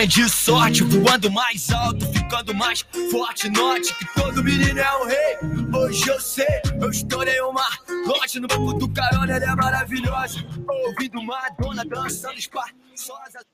[0.00, 0.82] homem de sorte.
[0.82, 2.80] Voando mais alto, ficando mais
[3.10, 3.50] forte.
[3.50, 5.36] Note que todo menino é um rei.
[5.78, 6.46] Hoje eu sei,
[6.80, 7.68] eu estourei uma
[8.06, 10.44] lote no banco do carona, ela é maravilhosa.
[10.86, 13.44] Ouvindo Madonna dançando espaçosa.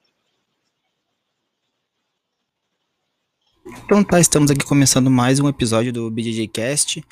[3.85, 7.05] Então tá, estamos aqui começando mais um episódio do BJJ Cast.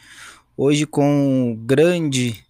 [0.57, 2.45] Hoje com o grande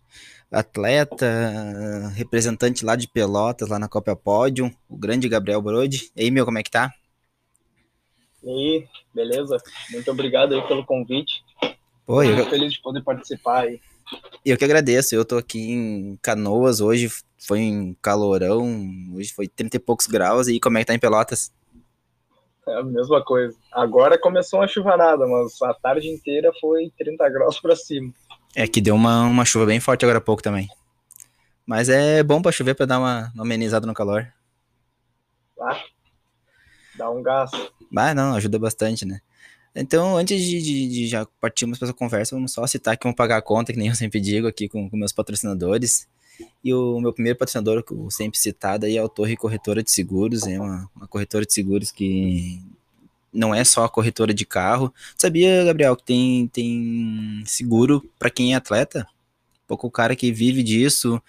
[0.54, 6.10] atleta, representante lá de Pelotas, lá na Copa Pódio, o grande Gabriel Brode.
[6.16, 6.92] E aí, meu, como é que tá?
[8.42, 9.56] E aí, beleza?
[9.90, 11.42] Muito obrigado aí pelo convite.
[12.06, 12.36] Pô, eu...
[12.36, 13.80] Muito feliz de poder participar aí.
[14.44, 18.66] Eu que agradeço, eu tô aqui em Canoas hoje, foi em calorão,
[19.14, 21.50] hoje foi 30 e poucos graus, e como é que tá em Pelotas?
[22.66, 23.56] É a mesma coisa.
[23.72, 28.12] Agora começou uma chuvarada, mas a tarde inteira foi 30 graus para cima.
[28.54, 30.68] É que deu uma, uma chuva bem forte agora há pouco também.
[31.66, 34.32] Mas é bom para chover para dar uma, uma, amenizada no calor.
[35.60, 35.82] Ah,
[36.96, 37.50] dá um gás.
[37.96, 39.20] Ah, não, ajuda bastante, né?
[39.74, 43.16] Então, antes de, de, de já partirmos para essa conversa, vamos só citar que vamos
[43.16, 46.06] pagar a conta, que nem eu sempre digo aqui com, com meus patrocinadores.
[46.62, 49.90] E o meu primeiro patrocinador, que eu sempre citado, aí é a Torre Corretora de
[49.90, 52.62] Seguros, é uma, uma corretora de seguros que
[53.34, 54.94] não é só a corretora de carro.
[55.16, 59.06] Sabia, Gabriel, que tem, tem seguro para quem é atleta?
[59.66, 61.20] Pouco o cara que vive disso,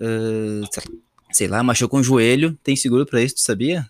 [0.00, 0.82] uh,
[1.30, 3.88] sei lá, machucou um joelho, tem seguro para isso, tu sabia?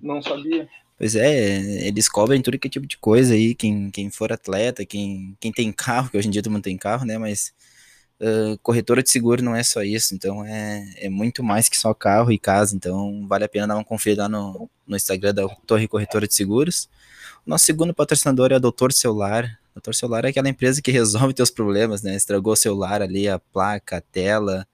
[0.00, 0.68] Não sabia.
[0.96, 4.86] Pois é, eles cobrem tudo que é tipo de coisa aí, quem, quem for atleta,
[4.86, 7.52] quem, quem tem carro, que hoje em dia todo mundo tem carro, né, mas
[8.20, 11.92] uh, corretora de seguro não é só isso, então é, é muito mais que só
[11.94, 15.88] carro e casa, então vale a pena dar uma conferida no, no Instagram da Torre
[15.88, 16.88] Corretora de Seguros.
[17.46, 19.58] Nosso segundo patrocinador é a Doutor Celular.
[19.74, 22.14] Doutor Celular é aquela empresa que resolve teus problemas, né?
[22.14, 24.66] Estragou o celular ali, a placa, a tela,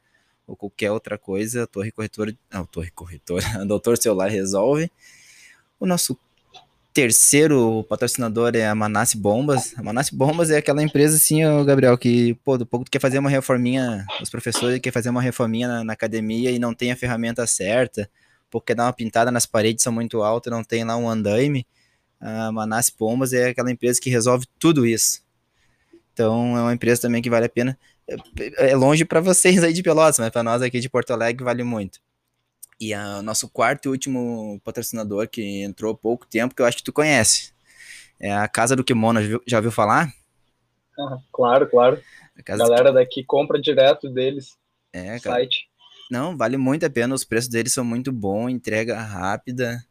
[0.46, 4.90] ou qualquer outra coisa, a Torre Corretora, não, Torre Corretora, a Doutor Celular resolve.
[5.78, 6.16] O nosso
[6.92, 9.74] terceiro patrocinador é a Manasse Bombas.
[9.76, 13.00] A Manasse Bombas é aquela empresa, assim, ó, Gabriel, que, pô, do pouco tu quer
[13.00, 16.92] fazer uma reforminha, os professores querem fazer uma reforminha na, na, academia e não tem
[16.92, 18.10] a ferramenta certa,
[18.50, 21.66] porque dá uma pintada nas paredes, são muito altas, não tem lá um andaime.
[22.20, 25.22] A Manasse Bombas é aquela empresa que resolve tudo isso.
[26.12, 27.78] Então, é uma empresa também que vale a pena.
[28.06, 31.44] É, é longe para vocês aí de Pelotas, mas para nós aqui de Porto Alegre
[31.44, 32.00] vale muito.
[32.80, 36.78] E o nosso quarto e último patrocinador que entrou há pouco tempo, que eu acho
[36.78, 37.52] que tu conhece.
[38.18, 40.12] É a Casa do Kimono, já ouviu falar?
[40.98, 42.00] Ah, claro, claro.
[42.38, 44.56] A galera daqui compra direto deles.
[44.92, 45.36] É, cara.
[45.36, 45.68] Site.
[46.10, 49.84] Não, vale muito a pena, os preços deles são muito bons, entrega rápida.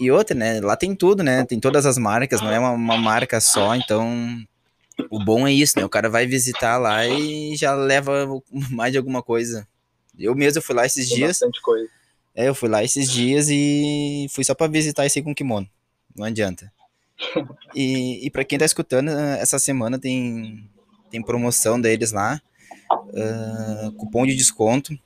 [0.00, 0.60] E outra, né?
[0.60, 1.44] Lá tem tudo, né?
[1.44, 4.38] Tem todas as marcas, não é uma, uma marca só, então
[5.10, 5.84] o bom é isso, né?
[5.84, 8.26] O cara vai visitar lá e já leva
[8.70, 9.66] mais de alguma coisa.
[10.18, 11.38] Eu mesmo fui lá esses Tem dias.
[11.38, 11.88] Bastante coisa.
[12.34, 15.68] É, eu fui lá esses dias e fui só para visitar esse com kimono.
[16.16, 16.72] Não adianta.
[17.74, 20.68] e, e para quem tá escutando, essa semana tem,
[21.10, 22.40] tem promoção deles lá.
[22.90, 24.98] Uh, cupom de desconto.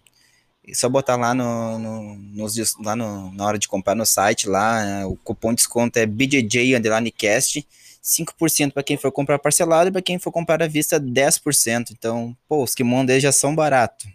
[0.67, 4.49] É só botar lá no, no nos, lá no, na hora de comprar no site
[4.49, 7.67] lá, o cupom de desconto é BJJ Underline Cast,
[8.03, 11.91] 5% para quem for comprar parcelado e para quem for comprar à vista 10%.
[11.91, 14.07] Então, pô, os kimonos deles já são baratos.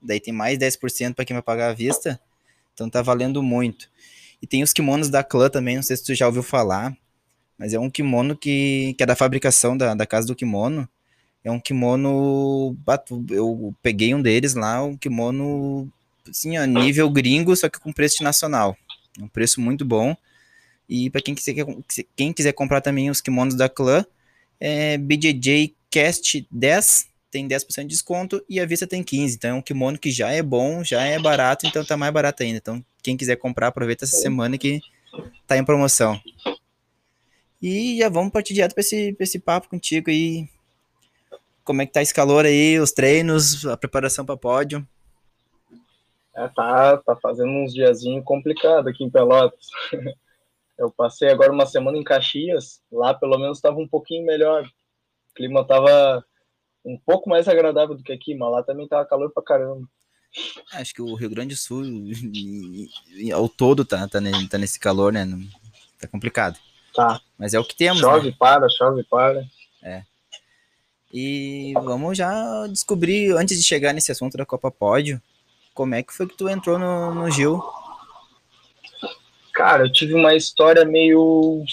[0.00, 2.20] Daí tem mais 10% para quem vai pagar à vista.
[2.74, 3.90] Então tá valendo muito.
[4.40, 6.96] E tem os kimonos da clã também, não sei se tu já ouviu falar,
[7.58, 10.88] mas é um kimono que, que é da fabricação da, da casa do kimono.
[11.42, 12.76] É um kimono.
[13.30, 15.90] Eu peguei um deles lá, um kimono
[16.28, 18.76] assim, a nível gringo, só que com preço nacional.
[19.18, 20.16] Um preço muito bom.
[20.88, 21.54] E para quem quiser,
[22.16, 24.04] quem quiser comprar também os kimonos da clã,
[24.60, 29.34] é BJJ Cast 10 tem 10% de desconto e a vista tem 15%.
[29.34, 32.42] Então é um kimono que já é bom, já é barato, então tá mais barato
[32.42, 32.58] ainda.
[32.58, 34.80] Então, quem quiser comprar, aproveita essa semana que
[35.46, 36.20] tá em promoção.
[37.60, 40.48] E já vamos partir direto para esse, esse papo contigo aí.
[41.64, 44.86] Como é que tá esse calor aí, os treinos, a preparação para pódio?
[46.34, 49.66] É, tá, tá fazendo uns diazinho complicado aqui em Pelotas.
[50.78, 54.64] Eu passei agora uma semana em Caxias, lá pelo menos estava um pouquinho melhor.
[54.64, 56.24] O clima tava
[56.88, 59.86] um pouco mais agradável do que aqui, mas lá também tava calor pra caramba.
[60.72, 61.84] Acho que o Rio Grande do Sul,
[63.34, 64.18] ao todo, tá, tá,
[64.50, 65.26] tá, nesse calor, né?
[66.00, 66.58] Tá complicado.
[66.94, 67.20] Tá.
[67.38, 68.00] Mas é o que temos.
[68.00, 68.36] Chove, né?
[68.38, 69.44] para, chove, para.
[69.82, 70.02] É.
[71.12, 75.20] E vamos já descobrir, antes de chegar nesse assunto da Copa Pódio,
[75.74, 77.62] como é que foi que tu entrou no, no Gil?
[79.54, 81.64] Cara, eu tive uma história meio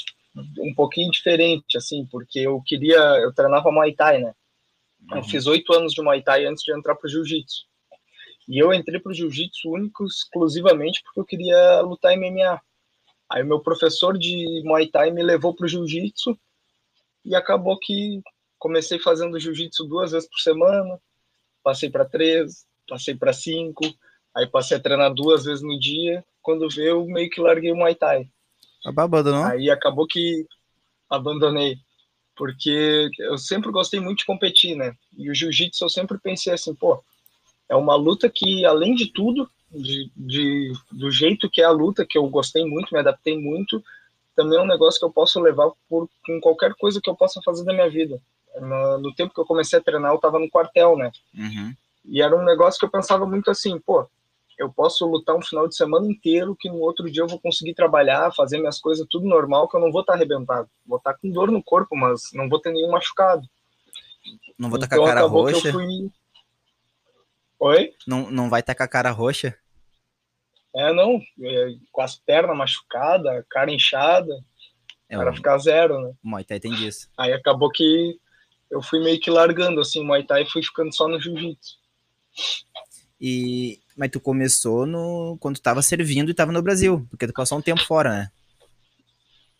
[0.60, 4.34] um pouquinho diferente, assim, porque eu queria, eu treinava Muay Thai, né?
[5.14, 7.66] Eu fiz oito anos de Muay Thai antes de entrar pro Jiu-Jitsu.
[8.48, 12.62] E eu entrei para o jiu-jitsu único exclusivamente porque eu queria lutar MMA.
[13.30, 16.38] Aí o meu professor de Muay Thai me levou para o jiu-jitsu
[17.24, 18.22] e acabou que
[18.60, 21.00] comecei fazendo jiu-jitsu duas vezes por semana,
[21.64, 23.84] passei para três, passei para cinco,
[24.36, 26.24] aí passei a treinar duas vezes no dia.
[26.42, 28.30] Quando veio, eu meio que larguei o Muay Thai.
[28.86, 29.44] Abandonou?
[29.44, 30.46] Aí acabou que
[31.10, 31.78] abandonei,
[32.36, 34.96] porque eu sempre gostei muito de competir, né?
[35.18, 37.04] E o jiu-jitsu eu sempre pensei assim, pô,
[37.70, 42.06] é uma luta que, além de tudo, de, de, do jeito que é a luta,
[42.08, 43.84] que eu gostei muito, me adaptei muito,
[44.36, 47.42] também é um negócio que eu posso levar por, com qualquer coisa que eu possa
[47.44, 48.22] fazer na minha vida.
[48.60, 51.12] No, no tempo que eu comecei a treinar, eu estava no quartel, né?
[51.34, 51.74] Uhum.
[52.06, 54.08] E era um negócio que eu pensava muito assim, pô,
[54.58, 57.74] eu posso lutar um final de semana inteiro que no outro dia eu vou conseguir
[57.74, 60.70] trabalhar, fazer minhas coisas tudo normal, que eu não vou estar tá arrebentado.
[60.86, 63.48] Vou estar tá com dor no corpo, mas não vou ter nenhum machucado.
[64.58, 65.72] Não vou estar tá então, com a cara roxa?
[65.72, 66.12] Fui...
[67.60, 67.94] Oi?
[68.08, 69.58] Não, não vai estar com a cara roxa?
[70.76, 71.22] É, não.
[71.42, 74.34] É, com as pernas machucadas, cara inchada.
[75.08, 76.14] É, para ficar zero, né?
[76.24, 77.10] O Muay Thai tem disso.
[77.18, 78.20] Aí acabou que
[78.72, 81.78] eu fui meio que largando, assim, o Muay Thai e fui ficando só no Jiu-Jitsu.
[83.22, 83.80] E...
[83.96, 85.38] Mas tu começou no...
[85.40, 88.30] quando tu tava servindo e tava no Brasil, porque tu passou um tempo fora, né?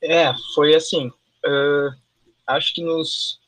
[0.02, 1.08] É, foi assim.
[1.46, 1.96] Uh,
[2.48, 3.40] acho que nos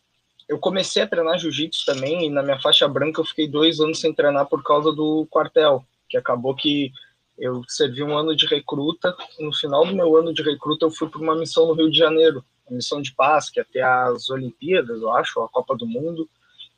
[0.47, 3.99] eu comecei a treinar jiu-jitsu também, e na minha faixa branca eu fiquei dois anos
[3.99, 6.91] sem treinar por causa do quartel, que acabou que
[7.37, 11.09] eu servi um ano de recruta, no final do meu ano de recruta eu fui
[11.09, 15.01] para uma missão no Rio de Janeiro, uma missão de paz, que até as Olimpíadas,
[15.01, 16.27] eu acho, a Copa do Mundo,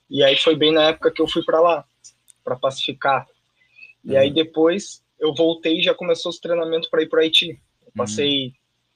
[0.09, 1.85] e aí foi bem na época que eu fui para lá,
[2.44, 3.27] para pacificar.
[4.04, 4.19] E uhum.
[4.19, 7.60] aí depois eu voltei e já começou os treinamentos para ir para Haiti.
[7.86, 8.51] Eu passei uhum.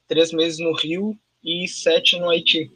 [0.08, 2.72] três meses no Rio e sete no Haiti.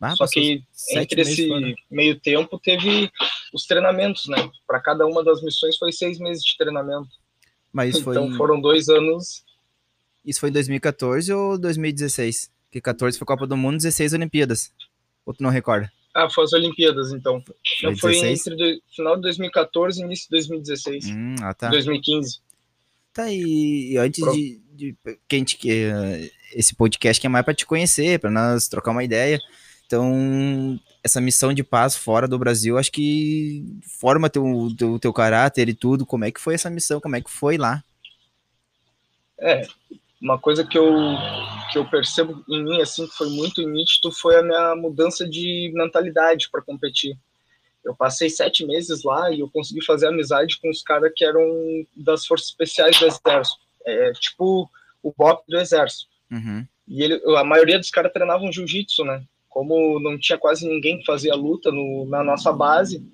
[0.00, 1.48] Ah, Só que entre esse
[1.90, 3.10] meio tempo teve
[3.52, 4.48] os treinamentos, né?
[4.66, 7.08] Para cada uma das missões foi seis meses de treinamento.
[7.72, 8.14] Mas foi...
[8.14, 9.44] Então foram dois anos.
[10.24, 12.50] Isso foi em 2014 ou 2016?
[12.70, 14.72] Que 14 foi Copa do Mundo, 16 Olimpíadas.
[15.24, 15.90] Ou tu não recorda?
[16.18, 17.40] Ah, foi as Olimpíadas, então.
[17.80, 21.06] Foi, foi entre do, final de 2014 e início de 2016.
[21.10, 21.68] Hum, ah, tá.
[21.68, 22.40] 2015.
[23.12, 24.96] Tá, e, e antes de, de,
[25.28, 25.92] que a gente, que,
[26.52, 29.38] esse podcast que é mais para te conhecer, para nós trocar uma ideia.
[29.86, 33.64] Então, essa missão de paz fora do Brasil, acho que
[34.00, 34.44] forma teu,
[34.76, 36.04] teu, teu caráter e tudo.
[36.04, 37.00] Como é que foi essa missão?
[37.00, 37.80] Como é que foi lá?
[39.38, 39.64] É,
[40.20, 40.92] uma coisa que eu,
[41.70, 45.70] que eu percebo em mim, assim, que foi muito nítido, foi a minha mudança de
[45.74, 47.16] mentalidade para competir.
[47.84, 51.40] Eu passei sete meses lá e eu consegui fazer amizade com os caras que eram
[51.96, 53.60] das forças especiais do exército.
[53.86, 54.68] É, tipo
[55.02, 56.08] o BOP do exército.
[56.30, 56.66] Uhum.
[56.86, 59.22] E ele, a maioria dos caras treinavam jiu-jitsu, né?
[59.58, 63.04] como não tinha quase ninguém que fazia luta no, na nossa base,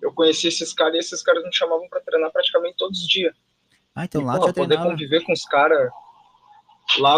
[0.00, 3.34] eu conheci esses caras e esses caras me chamavam para treinar praticamente todos os dias.
[3.96, 4.90] Ah, então e, lá porra, poder treinava.
[4.90, 5.90] conviver com os caras
[6.98, 7.16] lá,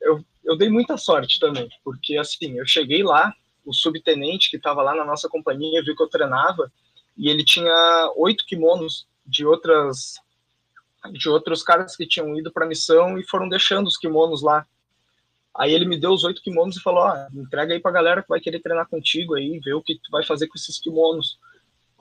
[0.00, 3.32] eu, eu dei muita sorte também, porque assim, eu cheguei lá,
[3.64, 6.70] o subtenente que estava lá na nossa companhia viu que eu treinava
[7.16, 10.14] e ele tinha oito kimonos de outras
[11.12, 14.64] de outros caras que tinham ido para missão e foram deixando os kimonos lá.
[15.54, 18.40] Aí ele me deu os oito kimonos e falou: entrega aí pra galera que vai
[18.40, 21.38] querer treinar contigo aí, ver o que tu vai fazer com esses kimonos.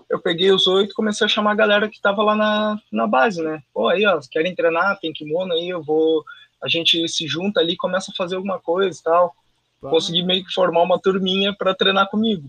[0.09, 3.41] Eu peguei os oito comecei a chamar a galera que tava lá na, na base,
[3.41, 3.63] né?
[3.73, 6.23] Pô, aí, ó, querem treinar, tem kimono aí, eu vou.
[6.63, 9.35] A gente se junta ali, começa a fazer alguma coisa e tal.
[9.79, 12.47] Consegui meio que formar uma turminha para treinar comigo.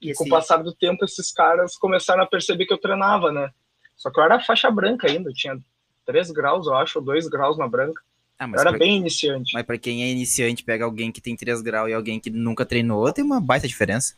[0.00, 3.50] E com o passar do tempo, esses caras começaram a perceber que eu treinava, né?
[3.96, 5.58] Só que eu era faixa branca ainda, tinha
[6.04, 8.02] três graus, eu acho, ou dois graus na branca.
[8.40, 9.52] Ah, eu era bem iniciante.
[9.52, 12.64] Mas para quem é iniciante, pega alguém que tem 3 graus e alguém que nunca
[12.64, 14.14] treinou, tem uma baita diferença.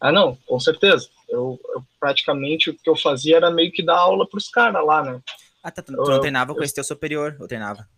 [0.00, 1.10] Ah, não, com certeza.
[1.28, 5.02] Eu, eu praticamente o que eu fazia era meio que dar aula pros caras lá,
[5.02, 5.20] né?
[5.66, 5.82] Ah, tá.
[5.82, 7.88] Tu, tu não treinava eu, com esse teu superior, eu treinava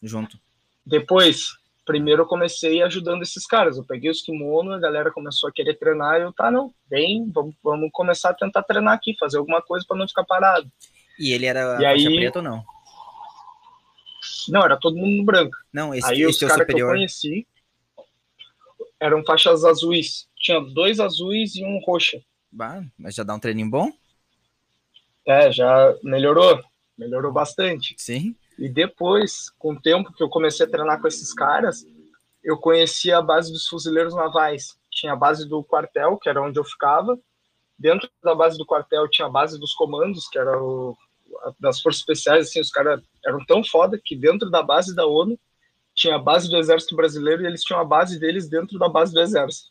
[0.00, 0.38] junto.
[0.86, 1.48] Depois,
[1.84, 3.76] primeiro eu comecei ajudando esses caras.
[3.76, 7.56] Eu peguei os kimonos, a galera começou a querer treinar eu, tá, não, bem, vamos,
[7.64, 10.70] vamos começar a tentar treinar aqui, fazer alguma coisa para não ficar parado.
[11.18, 12.64] E ele era e aí, preta ou não?
[14.48, 15.56] Não, era todo mundo branco.
[15.72, 17.44] Não, esse, Aí esse os caras que eu conheci
[19.00, 20.28] eram faixas azuis.
[20.36, 22.22] Tinha dois azuis e um roxa.
[22.52, 23.90] Bah, mas já dá um treininho bom?
[25.26, 26.69] É, já melhorou.
[27.00, 27.94] Melhorou bastante.
[27.96, 28.36] Sim.
[28.58, 31.86] E depois, com o tempo que eu comecei a treinar com esses caras,
[32.44, 34.78] eu conheci a base dos fuzileiros navais.
[34.90, 37.18] Tinha a base do quartel, que era onde eu ficava.
[37.78, 40.96] Dentro da base do quartel tinha a base dos comandos, que era o
[41.58, 45.38] das forças especiais, assim, os caras eram tão foda que dentro da base da ONU
[45.94, 49.14] tinha a base do exército brasileiro e eles tinham a base deles dentro da base
[49.14, 49.70] do exército.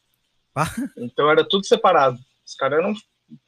[0.56, 0.66] Ah.
[0.98, 2.18] Então era tudo separado.
[2.46, 2.94] Os caras eram,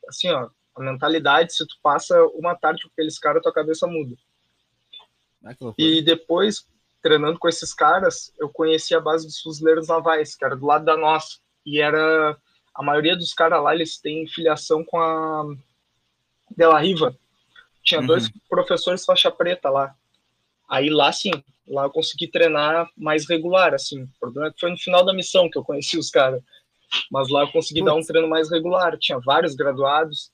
[0.08, 0.50] assim, ó,
[0.82, 4.16] A mentalidade, se tu passa uma tarde com aqueles caras, tua cabeça muda.
[5.46, 5.56] Ah.
[5.78, 6.66] E depois,
[7.02, 10.84] treinando com esses caras, eu conheci a base dos fuzileiros navais, que era do lado
[10.86, 11.38] da nossa.
[11.66, 12.36] E era.
[12.74, 15.44] A maioria dos caras lá, eles têm filiação com a
[16.56, 17.16] Della Riva.
[17.84, 18.08] Tinha Uhum.
[18.08, 19.94] dois professores faixa preta lá.
[20.70, 21.32] Aí lá sim,
[21.68, 24.04] lá eu consegui treinar mais regular, assim.
[24.04, 26.42] O problema é que foi no final da missão que eu conheci os caras.
[27.12, 28.08] Mas lá eu consegui dar um Putz.
[28.08, 28.98] treino mais regular.
[28.98, 30.31] Tinha vários graduados.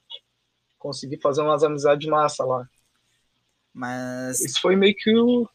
[0.87, 2.65] Consegui fazer umas amizades massa lá.
[3.73, 5.45] Mas Isso foi meio que o.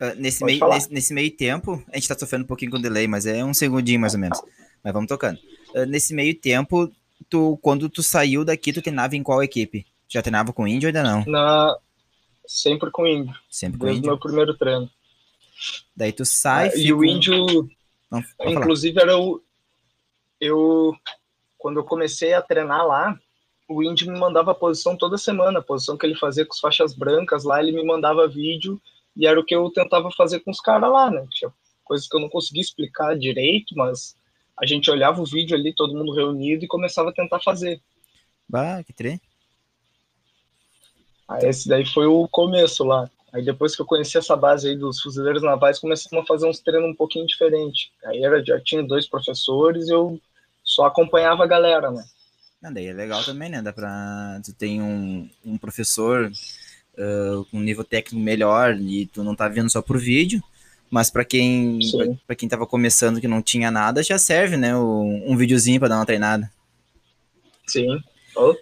[0.00, 2.80] ah, nesse, Pode meio, nesse, nesse meio tempo, a gente tá sofrendo um pouquinho com
[2.80, 4.40] delay, mas é um segundinho mais ou menos.
[4.82, 5.38] Mas vamos tocando.
[5.76, 6.90] Ah, nesse meio tempo,
[7.28, 9.86] tu, quando tu saiu daqui, tu treinava em qual equipe?
[10.08, 11.24] Já treinava com índio ou ainda não?
[11.26, 11.76] Na...
[12.46, 14.10] Sempre com o índio, Sempre com desde o índio.
[14.12, 14.90] meu primeiro treino.
[15.94, 16.82] Daí tu sai, Ah, fica...
[16.88, 17.44] e o índio,
[18.10, 18.50] Não, pode falar.
[18.52, 19.42] inclusive, era o.
[20.40, 20.96] Eu.
[21.58, 23.18] Quando eu comecei a treinar lá,
[23.68, 26.60] o índio me mandava a posição toda semana, a posição que ele fazia com as
[26.60, 28.80] faixas brancas lá, ele me mandava vídeo
[29.16, 31.26] e era o que eu tentava fazer com os caras lá, né?
[31.30, 31.52] Tinha
[31.84, 34.16] coisas que eu não conseguia explicar direito, mas
[34.56, 37.80] a gente olhava o vídeo ali, todo mundo reunido e começava a tentar fazer.
[38.48, 39.20] Bah, que tre...
[41.28, 43.10] Aí esse daí foi o começo lá.
[43.32, 46.60] Aí depois que eu conheci essa base aí dos fuzileiros navais, começamos a fazer uns
[46.60, 47.92] treinos um pouquinho diferente.
[48.06, 50.18] Aí era, já tinha dois professores eu
[50.78, 52.04] só acompanhava a galera, né?
[52.62, 53.60] Ah, daí é legal também, né?
[53.60, 54.40] Dá pra...
[54.44, 56.30] Tu tem um, um professor
[56.96, 60.40] ah, com um nível técnico melhor e tu não tá vendo só por vídeo,
[60.88, 61.80] mas pra quem,
[62.28, 64.76] pra quem tava começando que não tinha nada, já serve, né?
[64.76, 66.48] o- um videozinho pra dar uma treinada.
[67.66, 67.98] Sim.
[68.36, 68.54] Oh,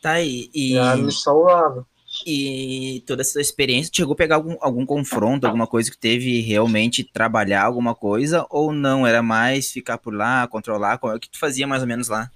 [0.00, 1.84] Tá, e, e, já me salvava.
[2.24, 7.04] E toda essa experiência, chegou a pegar algum, algum confronto, alguma coisa que teve realmente
[7.04, 9.06] trabalhar alguma coisa, ou não?
[9.06, 10.98] Era mais ficar por lá, controlar?
[10.98, 12.30] Qual é o que tu fazia mais ou menos lá?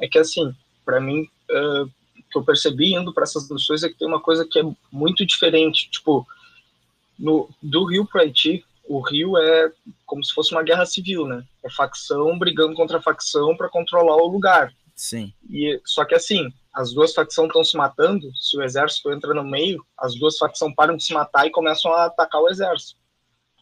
[0.00, 0.54] É que assim,
[0.84, 1.86] para mim, o
[2.30, 5.26] que eu percebi indo para essas missões é que tem uma coisa que é muito
[5.26, 5.90] diferente.
[5.90, 6.26] Tipo,
[7.18, 9.72] no, do Rio para Haiti, o Rio é
[10.06, 11.44] como se fosse uma guerra civil, né?
[11.64, 14.72] É facção brigando contra facção para controlar o lugar.
[14.94, 15.32] Sim.
[15.48, 18.30] E só que assim, as duas facções estão se matando.
[18.36, 21.92] Se o exército entra no meio, as duas facções param de se matar e começam
[21.92, 23.00] a atacar o exército.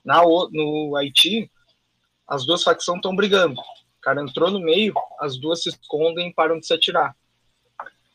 [0.05, 1.51] Na no Haiti,
[2.29, 3.59] as duas facções estão brigando.
[3.59, 7.17] O cara entrou no meio, as duas se escondem e param de se atirar.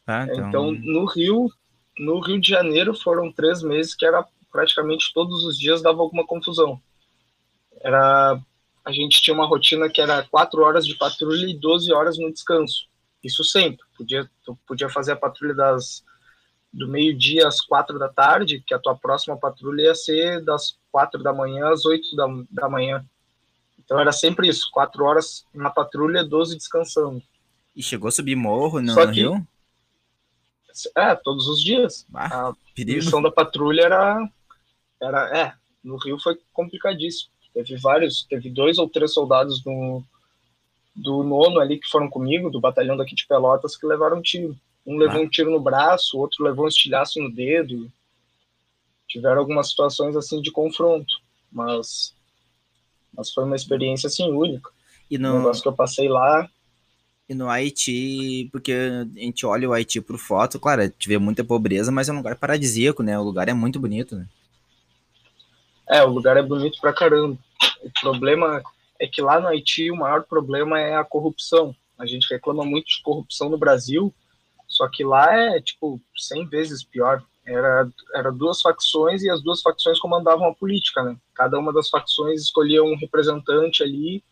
[0.06, 1.50] Tá, então, Então, no Rio,
[1.98, 6.28] no Rio de Janeiro foram três meses que era praticamente todos os dias dava alguma
[6.28, 6.80] confusão.
[7.82, 8.40] Era
[8.86, 12.32] a gente tinha uma rotina que era quatro horas de patrulha e 12 horas no
[12.32, 12.91] descanso.
[13.24, 13.86] Isso sempre.
[13.98, 16.04] Podia, tu podia fazer a patrulha das
[16.74, 21.22] do meio-dia às quatro da tarde, que a tua próxima patrulha ia ser das quatro
[21.22, 23.06] da manhã às oito da, da manhã.
[23.78, 27.22] Então era sempre isso, quatro horas na patrulha, 12 descansando.
[27.76, 29.46] E chegou a subir morro no, Só no que- Rio?
[30.96, 32.08] É, todos os dias.
[32.14, 33.04] Ah, A perigo.
[33.04, 34.30] missão da patrulha era,
[35.02, 35.38] era.
[35.38, 37.30] É, no Rio foi complicadíssimo.
[37.54, 40.02] Teve vários, teve dois ou três soldados do,
[40.96, 44.58] do nono ali que foram comigo, do batalhão daqui de Pelotas, que levaram um tiro.
[44.86, 45.24] Um levou Ah.
[45.24, 47.92] um tiro no braço, o outro levou um estilhaço no dedo.
[49.08, 51.14] Tiveram algumas situações assim de confronto,
[51.52, 52.14] mas,
[53.16, 54.70] mas foi uma experiência assim única.
[55.10, 56.50] E O no, negócio que eu passei lá,
[57.30, 61.18] e no Haiti, porque a gente olha o Haiti por foto, claro, a gente vê
[61.18, 63.18] muita pobreza, mas é um lugar paradisíaco, né?
[63.18, 64.28] O lugar é muito bonito, né?
[65.88, 67.38] É, o lugar é bonito pra caramba.
[67.82, 68.62] O problema
[69.02, 71.76] é que lá no Haiti o maior problema é a corrupção.
[71.98, 74.14] A gente reclama muito de corrupção no Brasil,
[74.68, 77.24] só que lá é, tipo, 100 vezes pior.
[77.44, 81.18] Era, era duas facções e as duas facções comandavam a política, né?
[81.34, 84.24] Cada uma das facções escolhia um representante ali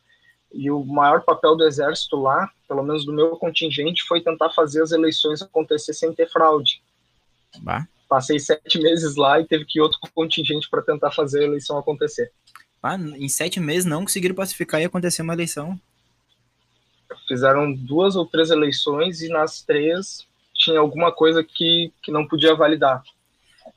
[0.53, 4.83] e o maior papel do exército lá, pelo menos do meu contingente, foi tentar fazer
[4.83, 6.83] as eleições acontecer sem ter fraude
[7.61, 7.87] Bah.
[8.07, 11.79] passei sete meses lá e teve que ir outro contingente para tentar fazer a eleição
[11.79, 12.31] acontecer.
[12.81, 15.79] Bah, em sete meses não conseguiram pacificar e acontecer uma eleição.
[17.27, 22.55] Fizeram duas ou três eleições e nas três tinha alguma coisa que, que não podia
[22.55, 23.03] validar.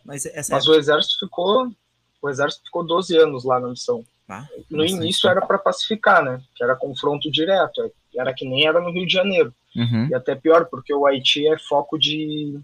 [0.04, 1.72] Mas essa Mas o exército ficou
[2.20, 4.04] o exército ficou 12 anos lá na missão.
[4.28, 5.38] Ah, No início tempo.
[5.38, 6.40] era para pacificar, né?
[6.54, 9.52] Que era confronto direto, era que nem era no Rio de Janeiro.
[9.74, 10.08] Uhum.
[10.08, 12.60] E até pior, porque o Haiti é foco de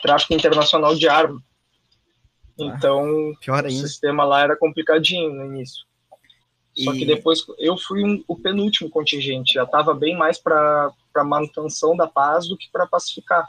[0.00, 1.42] tráfico internacional de arma.
[2.58, 5.86] Então, Pior o sistema lá era complicadinho no início.
[6.76, 10.92] Só E- que depois eu fui um- o penúltimo contingente, já estava bem mais para
[11.24, 13.46] manutenção da paz do que para pacificar.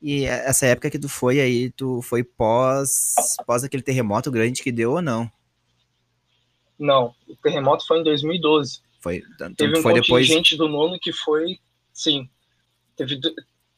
[0.00, 3.14] E essa época que tu foi aí, tu foi pós,
[3.46, 5.30] pós aquele terremoto grande que deu ou não?
[6.78, 8.80] Não, o terremoto foi em 2012.
[9.00, 10.26] Foi, tanto Teve um foi depois.
[10.26, 11.58] contingente do nono que foi,
[11.92, 12.28] sim.
[12.96, 13.20] Teve,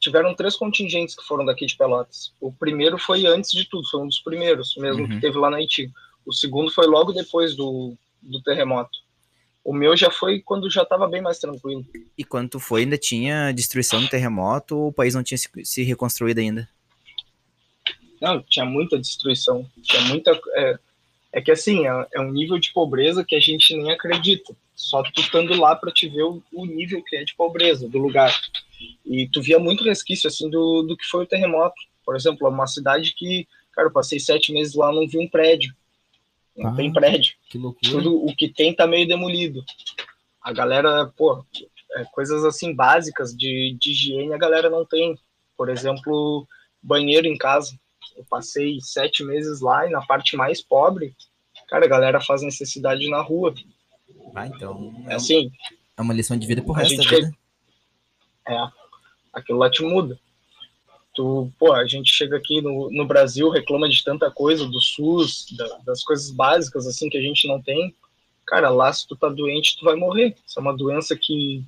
[0.05, 2.31] tiveram três contingentes que foram daqui de Pelotas.
[2.39, 5.09] O primeiro foi antes de tudo, foi um dos primeiros, mesmo Uhum.
[5.09, 5.91] que teve lá na Haiti.
[6.23, 8.99] O segundo foi logo depois do, do terremoto.
[9.63, 11.83] O meu já foi quando já estava bem mais tranquilo.
[12.15, 15.49] E quando tu foi, ainda tinha destruição do terremoto ou o país não tinha se,
[15.63, 16.69] se reconstruído ainda?
[18.21, 19.67] Não, tinha muita destruição.
[19.81, 20.39] Tinha muita.
[20.53, 20.79] É,
[21.33, 24.55] é que assim, é, é um nível de pobreza que a gente nem acredita.
[24.75, 27.97] Só tu estando lá para te ver o, o nível que é de pobreza do
[27.97, 28.33] lugar.
[29.05, 31.75] E tu via muito resquício assim do, do que foi o terremoto.
[32.05, 35.73] Por exemplo, uma cidade que, cara, eu passei sete meses lá não vi um prédio.
[36.55, 36.75] Não Ah.
[36.75, 37.33] tem prédio.
[37.49, 37.89] Que loucura.
[37.89, 39.63] Tudo o que tem tá meio demolido.
[40.41, 41.43] A galera, pô,
[41.95, 45.17] é, coisas assim básicas de, de higiene a galera não tem.
[45.57, 46.45] Por exemplo,
[46.81, 47.77] banheiro em casa.
[48.15, 51.15] Eu passei sete meses lá e na parte mais pobre,
[51.67, 53.53] cara, a galera faz necessidade na rua.
[54.35, 55.51] Ah, então É assim,
[55.97, 57.31] É uma lição de vida pro resto da vida.
[58.47, 58.67] é,
[59.33, 60.19] aquilo lá te muda.
[61.13, 65.45] Tu, pô, a gente chega aqui no, no Brasil, reclama de tanta coisa, do SUS,
[65.55, 67.95] da- das coisas básicas, assim, que a gente não tem.
[68.45, 70.35] Cara, lá, se tu tá doente, tu vai morrer.
[70.45, 71.63] Se é uma doença que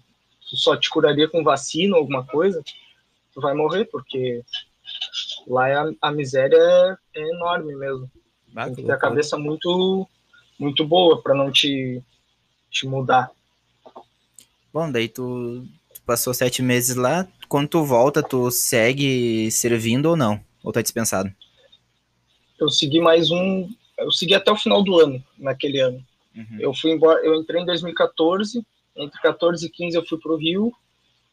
[0.50, 2.62] tu só te curaria com vacina ou alguma coisa,
[3.33, 4.43] tu vai morrer, porque
[5.47, 8.12] lá é a, a miséria é, é enorme mesmo.
[8.55, 10.07] Ah, Tem que ter a cabeça muito,
[10.59, 12.01] muito boa para não te,
[12.79, 13.31] te mudar.
[14.74, 17.27] Bom, daí tu, tu passou sete meses lá.
[17.48, 20.39] Quando tu volta, tu segue servindo ou não?
[20.63, 21.34] Ou tá dispensado?
[22.60, 23.69] eu segui mais um.
[23.98, 26.03] Eu segui até o final do ano, naquele ano.
[26.35, 26.57] Uhum.
[26.59, 28.63] Eu fui embora, eu entrei em 2014,
[28.96, 30.72] entre 14 e 15 eu fui para o Rio,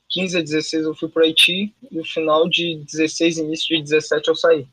[0.09, 4.29] 15 a 16 eu fui para Haiti, e no final de 16, início de 17
[4.29, 4.67] eu saí.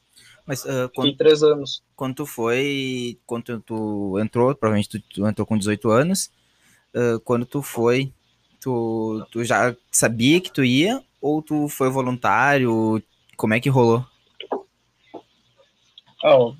[0.45, 1.83] Mas Fiquei quando, três anos.
[1.95, 6.31] quando tu foi, quando tu entrou, provavelmente tu, tu entrou com 18 anos,
[6.95, 8.11] ah, quando tu foi,
[8.59, 13.01] tu, tu já sabia que tu ia ou tu foi voluntário?
[13.35, 14.05] Como é que rolou?
[16.23, 16.53] Ó,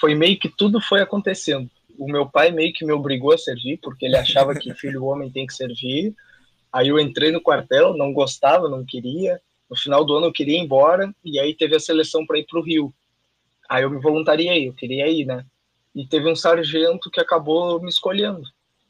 [0.00, 1.70] foi meio que tudo foi acontecendo.
[1.98, 5.30] O meu pai meio que me obrigou a servir, porque ele achava que filho homem
[5.30, 6.14] tem que servir.
[6.72, 9.40] Aí eu entrei no quartel, não gostava, não queria.
[9.70, 12.46] No final do ano eu queria ir embora, e aí teve a seleção para ir
[12.46, 12.92] para o Rio.
[13.68, 15.44] Aí eu me voluntariei, eu queria ir, né?
[15.94, 18.42] E teve um sargento que acabou me escolhendo.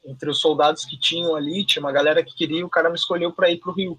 [0.05, 3.33] Entre os soldados que tinham ali, tinha uma galera que queria, o cara me escolheu
[3.33, 3.99] para ir para o Rio.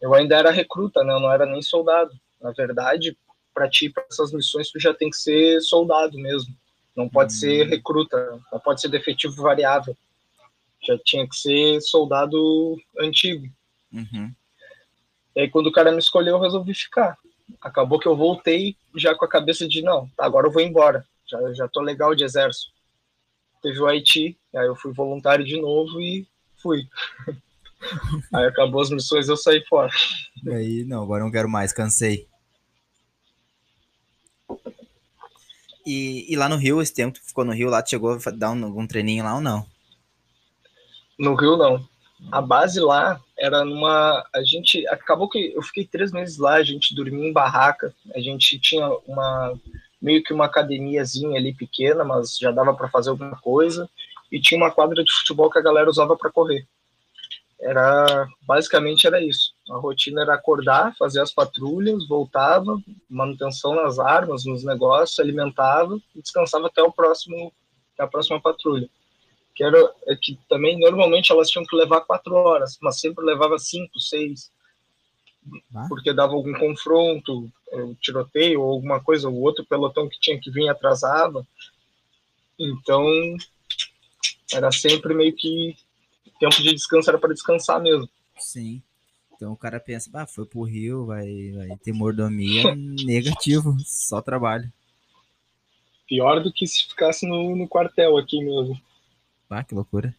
[0.00, 1.12] Eu ainda era recruta, né?
[1.12, 2.12] Eu não era nem soldado.
[2.40, 3.16] Na verdade,
[3.52, 6.54] para ti, para essas missões, tu já tem que ser soldado mesmo.
[6.96, 7.36] Não pode Hum.
[7.36, 9.96] ser recruta, não pode ser defetivo variável.
[10.86, 13.46] Já tinha que ser soldado antigo.
[13.92, 14.32] Uhum.
[15.36, 17.16] E aí, quando o cara me escolheu, eu resolvi ficar.
[17.60, 21.04] Acabou que eu voltei já com a cabeça de, não, tá, agora eu vou embora.
[21.26, 22.72] Já, já tô legal de exército.
[23.64, 26.28] Teve o Haiti, aí eu fui voluntário de novo e
[26.62, 26.86] fui.
[28.30, 29.90] aí acabou as missões, eu saí fora.
[30.52, 32.28] Aí, não, agora não quero mais, cansei.
[35.86, 38.50] E, e lá no Rio, esse tempo que ficou no Rio, lá chegou a dar
[38.50, 39.66] um, algum treininho lá ou não?
[41.18, 41.88] No Rio, não.
[42.30, 44.22] A base lá era numa.
[44.34, 44.86] A gente.
[44.88, 48.86] Acabou que eu fiquei três meses lá, a gente dormia em barraca, a gente tinha
[49.06, 49.58] uma.
[50.04, 53.88] Meio que uma academiazinha ali pequena, mas já dava para fazer alguma coisa,
[54.30, 56.66] e tinha uma quadra de futebol que a galera usava para correr.
[57.58, 58.28] Era.
[58.42, 59.54] Basicamente era isso.
[59.70, 66.20] A rotina era acordar, fazer as patrulhas, voltava, manutenção nas armas, nos negócios, alimentava e
[66.20, 67.50] descansava até o próximo.
[67.94, 68.88] até a próxima patrulha
[69.54, 73.58] que era é que também normalmente elas tinham que levar quatro horas, mas sempre levava
[73.58, 74.50] cinco, seis.
[75.88, 80.50] Porque dava algum confronto, um tiroteio ou alguma coisa, o outro pelotão que tinha que
[80.50, 81.46] vir atrasava.
[82.58, 83.04] Então
[84.52, 85.76] era sempre meio que
[86.38, 88.08] tempo de descanso era para descansar mesmo.
[88.38, 88.82] Sim.
[89.34, 94.72] Então o cara pensa, ah, foi pro Rio, vai, vai ter mordomia negativo, só trabalho.
[96.06, 98.80] Pior do que se ficasse no, no quartel aqui mesmo.
[99.50, 100.14] Ah, que loucura.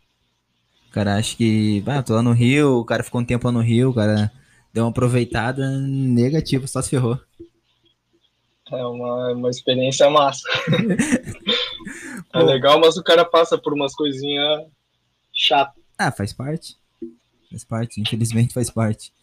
[0.87, 3.51] O cara acha que, ah, tô lá no Rio, o cara ficou um tempo lá
[3.51, 4.31] no Rio, o cara
[4.75, 7.17] deu uma aproveitada negativo, só se ferrou.
[8.69, 10.45] É uma, uma experiência massa.
[12.33, 14.65] é legal, mas o cara passa por umas coisinhas
[15.31, 15.81] chatas.
[15.97, 16.75] Ah, faz parte.
[17.49, 19.13] Faz parte, infelizmente faz parte.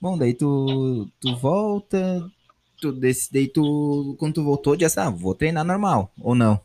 [0.00, 2.28] Bom, daí tu, tu volta,
[2.80, 6.60] tu, desse, daí tu, quando tu voltou, disse, ah, vou treinar normal, ou não?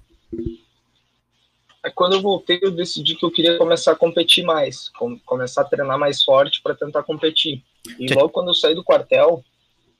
[1.84, 5.62] Aí quando eu voltei, eu decidi que eu queria começar a competir mais, com- começar
[5.62, 7.64] a treinar mais forte para tentar competir.
[8.00, 9.44] E Já- logo quando eu saí do quartel,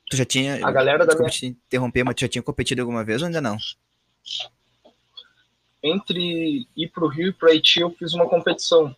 [0.10, 0.66] Tu já tinha.
[0.66, 1.30] a galera da minha.
[1.30, 3.58] te interromper, mas tu já tinha competido alguma vez ou ainda não?
[5.84, 8.96] entre ir para o Rio e para Haiti, eu fiz uma competição.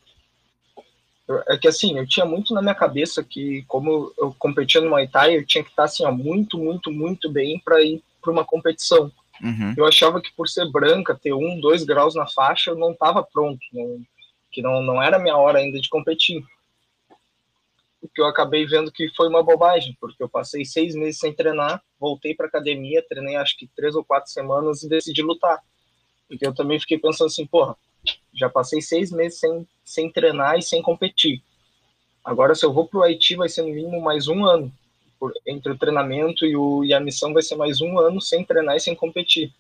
[1.50, 5.08] É que assim, eu tinha muito na minha cabeça que, como eu competia no Muay
[5.08, 8.46] Thai, eu tinha que estar assim, ó, muito, muito, muito bem para ir para uma
[8.46, 9.12] competição.
[9.42, 9.74] Uhum.
[9.76, 13.24] Eu achava que por ser branca, ter um, dois graus na faixa, eu não estava
[13.24, 14.00] pronto, não,
[14.52, 16.44] que não, não era minha hora ainda de competir.
[18.02, 21.34] O que eu acabei vendo que foi uma bobagem, porque eu passei seis meses sem
[21.34, 25.60] treinar, voltei para academia, treinei acho que três ou quatro semanas e decidi lutar.
[26.28, 27.76] Porque eu também fiquei pensando assim, porra,
[28.34, 31.42] já passei seis meses sem, sem treinar e sem competir.
[32.24, 34.72] Agora, se eu vou para o Haiti, vai ser no mínimo mais um ano.
[35.20, 38.44] Por, entre o treinamento e, o, e a missão vai ser mais um ano sem
[38.44, 39.54] treinar e sem competir.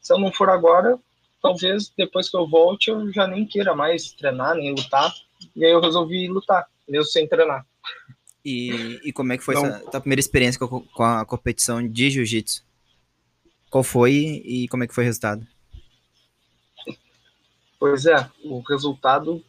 [0.00, 0.98] Se eu não for agora,
[1.42, 5.12] talvez depois que eu volte eu já nem queira mais treinar, nem lutar.
[5.56, 7.66] E aí eu resolvi lutar, mesmo sem treinar.
[8.44, 11.86] E, e como é que foi a tua primeira experiência com a, com a competição
[11.86, 12.64] de jiu-jitsu?
[13.70, 15.46] Qual foi e como é que foi o resultado?
[17.78, 19.44] Pois é, o resultado,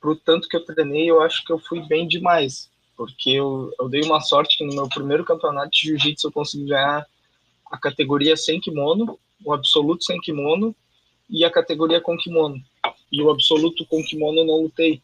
[0.00, 2.70] pro tanto que eu treinei, eu acho que eu fui bem demais.
[2.96, 6.66] Porque eu, eu dei uma sorte que no meu primeiro campeonato de jiu-jitsu eu consegui
[6.66, 7.06] ganhar
[7.70, 10.74] a categoria sem kimono, o absoluto sem kimono
[11.28, 12.62] e a categoria com kimono.
[13.12, 15.02] E o absoluto com kimono eu não lutei.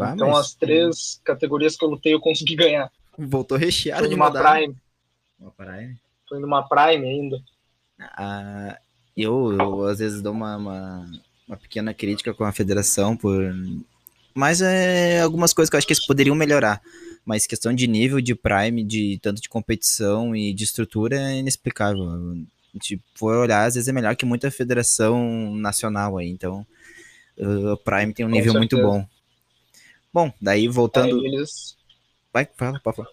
[0.00, 2.90] Ah, então mas- as três categorias que eu lutei eu consegui ganhar.
[3.16, 4.58] Voltou recheado Foi de medalha.
[4.58, 4.76] Prime,
[5.40, 5.96] Uma Prime.
[6.28, 7.40] foi numa Prime ainda.
[8.00, 8.76] Ah,
[9.16, 11.10] eu, eu, às vezes dou uma, uma,
[11.46, 13.54] uma pequena crítica com a federação por.
[14.34, 16.80] Mas é algumas coisas que eu acho que eles poderiam melhorar.
[17.24, 22.02] Mas questão de nível de Prime, de tanto de competição e de estrutura é inexplicável.
[22.02, 22.36] A
[22.74, 26.28] gente for olhar, às vezes é melhor que muita federação nacional aí.
[26.28, 26.66] Então,
[27.38, 29.06] o Prime tem um Com nível muito bom.
[30.14, 31.18] Bom, daí voltando.
[31.20, 31.76] Aí eles
[32.32, 33.08] Vai, fala, pode falar.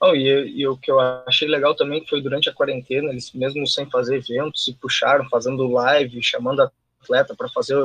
[0.00, 3.66] Oh, e, e o que eu achei legal também foi durante a quarentena, eles mesmo
[3.66, 6.70] sem fazer eventos, se puxaram fazendo live, chamando
[7.02, 7.76] atleta para fazer.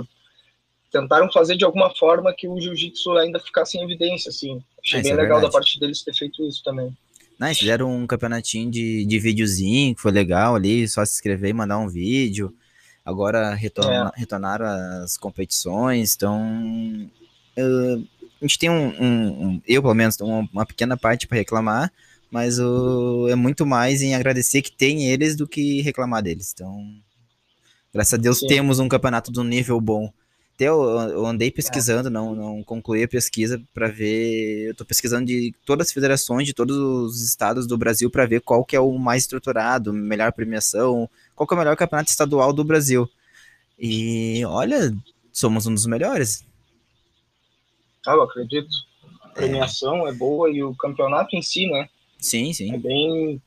[0.92, 4.64] Tentaram fazer de alguma forma que o jiu-jitsu ainda ficasse em evidência, assim.
[4.82, 5.54] Achei Ah, bem é legal da verdade.
[5.54, 6.96] parte deles ter feito isso também.
[7.40, 11.50] Não, eles fizeram um campeonatinho de, de videozinho, que foi legal ali, só se inscrever
[11.50, 12.56] e mandar um vídeo.
[13.04, 14.66] Agora retorna- retornaram
[15.04, 17.10] as competições, então
[17.56, 17.98] eh,
[18.42, 21.92] a gente tem um, um- um- eu pelo menos, uma, uma pequena parte para reclamar,
[22.32, 26.52] mas o- é muito mais em agradecer que tem eles do que reclamar deles.
[26.54, 26.84] Então,
[27.94, 28.48] graças a Deus Sim.
[28.48, 30.12] temos um campeonato de um nível bom.
[30.56, 34.68] Até eu, eu andei pesquisando, não, não concluí a pesquisa para ver.
[34.70, 38.40] Eu tô pesquisando de todas as federações, de todos os estados do Brasil para ver
[38.42, 42.54] qual que é o mais estruturado, melhor premiação, qual que é o melhor campeonato estadual
[42.54, 43.10] do Brasil.
[43.80, 44.96] E olha,
[45.32, 46.44] somos um dos melhores.
[48.08, 48.70] Eu acredito.
[49.24, 50.14] A premiação é.
[50.14, 51.88] boa e o campeonato em si, né?
[52.20, 52.78] Sim, É sim.
[52.78, 53.42] bem.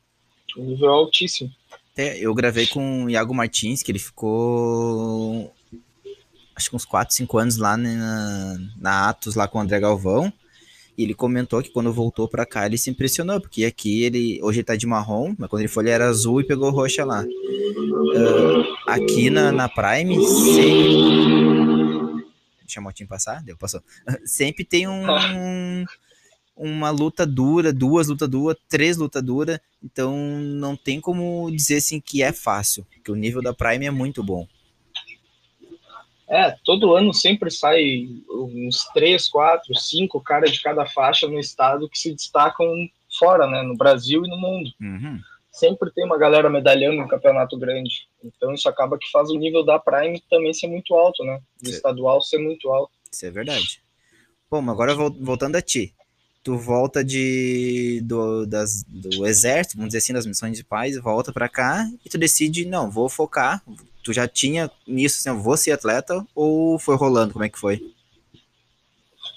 [0.56, 1.50] um nível altíssimo.
[1.92, 5.52] Até eu gravei com o Iago Martins, que ele ficou
[6.54, 10.32] acho que uns 4, 5 anos lá na, na Atos, lá com o André Galvão.
[10.96, 14.40] E ele comentou que quando voltou pra cá ele se impressionou, porque aqui ele.
[14.42, 17.04] Hoje ele tá de marrom, mas quando ele foi ele era azul e pegou roxa
[17.04, 17.22] lá.
[18.86, 21.55] Ah, aqui na, na Prime, sempre.
[22.66, 23.42] Deixa a motinha passar?
[23.42, 23.80] Deu, passou.
[24.26, 25.84] Sempre tem um.
[26.58, 29.60] Uma luta dura, duas lutas duras, três lutas duras.
[29.82, 33.90] Então não tem como dizer assim que é fácil, porque o nível da Prime é
[33.90, 34.48] muito bom.
[36.28, 41.88] É, todo ano sempre sai uns três, quatro, cinco caras de cada faixa no estado
[41.88, 42.66] que se destacam
[43.18, 43.62] fora, né?
[43.62, 44.70] No Brasil e no mundo.
[44.80, 45.20] Uhum.
[45.56, 48.06] Sempre tem uma galera medalhando em campeonato grande.
[48.22, 51.40] Então isso acaba que faz o nível da Prime também ser muito alto, né?
[51.62, 51.74] Do Sim.
[51.76, 52.92] estadual ser muito alto.
[53.10, 53.80] Isso é verdade.
[54.50, 55.94] Bom, agora vol- voltando a ti.
[56.44, 61.32] Tu volta de do, das, do exército, vamos dizer assim, das missões de paz, volta
[61.32, 63.62] pra cá e tu decide, não, vou focar.
[64.04, 67.32] Tu já tinha nisso, assim, eu vou ser atleta ou foi rolando?
[67.32, 67.80] Como é que foi?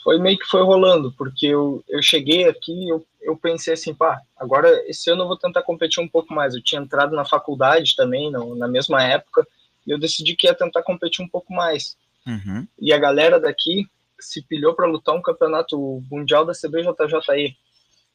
[0.04, 4.22] Foi meio que foi rolando, porque eu, eu cheguei aqui eu, eu pensei assim, pá,
[4.38, 6.56] agora esse ano eu vou tentar competir um pouco mais.
[6.56, 9.48] Eu tinha entrado na faculdade também, no, na mesma época,
[9.86, 11.98] e eu decidi que ia tentar competir um pouco mais.
[12.28, 12.68] Uhum.
[12.78, 13.88] e a galera daqui
[14.20, 17.58] se pilhou para lutar um campeonato mundial da CBJJE, que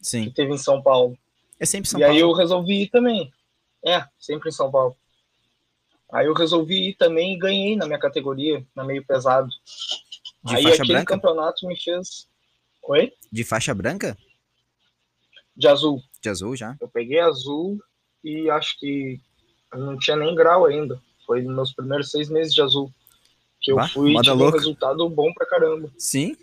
[0.00, 0.30] Sim.
[0.30, 1.18] teve em São Paulo.
[1.58, 2.38] É sempre São e aí eu Paulo.
[2.38, 3.32] resolvi ir também.
[3.84, 4.94] É, sempre em São Paulo.
[6.12, 9.48] Aí eu resolvi ir também e ganhei na minha categoria, na meio pesado.
[10.44, 11.14] De aí aquele branca?
[11.14, 12.28] campeonato me fez.
[12.84, 13.12] Oi?
[13.32, 14.16] De faixa branca?
[15.56, 16.02] De azul.
[16.20, 16.76] De azul já?
[16.80, 17.78] Eu peguei azul
[18.22, 19.20] e acho que
[19.72, 21.00] não tinha nem grau ainda.
[21.26, 22.92] Foi nos meus primeiros seis meses de azul.
[23.60, 25.90] Que eu Bah, fui e tive um resultado bom pra caramba.
[25.98, 26.36] Sim.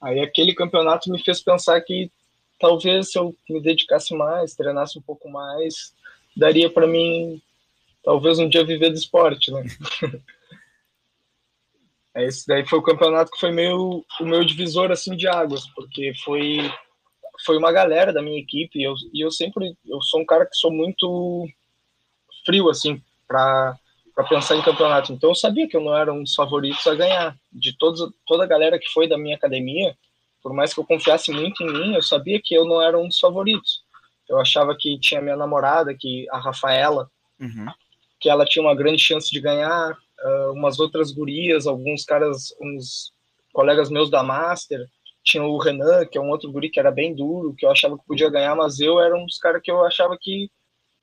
[0.00, 2.10] Aí aquele campeonato me fez pensar que
[2.60, 5.94] talvez se eu me dedicasse mais, treinasse um pouco mais,
[6.36, 7.40] daria para mim
[8.04, 9.64] talvez um dia viver do esporte, né?
[12.16, 16.12] Esse daí foi o campeonato que foi meio o meu divisor assim de águas, porque
[16.24, 16.58] foi
[17.44, 20.46] foi uma galera da minha equipe e eu, e eu sempre eu sou um cara
[20.46, 21.46] que sou muito
[22.44, 23.78] frio assim para
[24.14, 25.12] para pensar em campeonato.
[25.12, 27.36] Então eu sabia que eu não era um dos favoritos a ganhar.
[27.52, 29.96] De todos, toda a galera que foi da minha academia,
[30.40, 33.08] por mais que eu confiasse muito em mim, eu sabia que eu não era um
[33.08, 33.82] dos favoritos.
[34.28, 37.66] Eu achava que tinha minha namorada, que a Rafaela, Uhum.
[38.20, 43.12] que ela tinha uma grande chance de ganhar, uh, umas outras gurias, alguns caras, uns
[43.52, 44.86] colegas meus da Master,
[45.24, 47.98] tinha o Renan, que é um outro guri que era bem duro, que eu achava
[47.98, 50.50] que podia ganhar, mas eu era um dos caras que eu achava que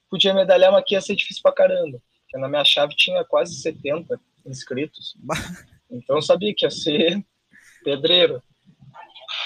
[0.10, 2.00] podia medalhar, mas que ia ser difícil pra caramba.
[2.24, 5.16] Porque na minha chave tinha quase 70 inscritos.
[5.94, 7.22] Então eu sabia que ia ser
[7.84, 8.42] pedreiro.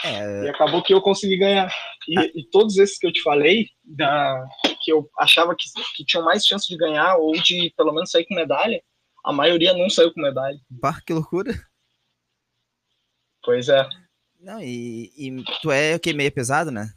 [0.03, 1.73] É, E acabou que eu consegui ganhar.
[2.07, 4.45] E, e todos esses que eu te falei, da,
[4.83, 8.27] que eu achava que, que tinham mais chance de ganhar ou de pelo menos sair
[8.27, 8.79] com medalha,
[9.25, 10.59] a maioria não saiu com medalha.
[10.69, 11.51] bah, que loucura.
[13.43, 13.89] Pois é,
[14.45, 16.13] Não, e, e tu é o que?
[16.13, 16.93] Meio pesado, né?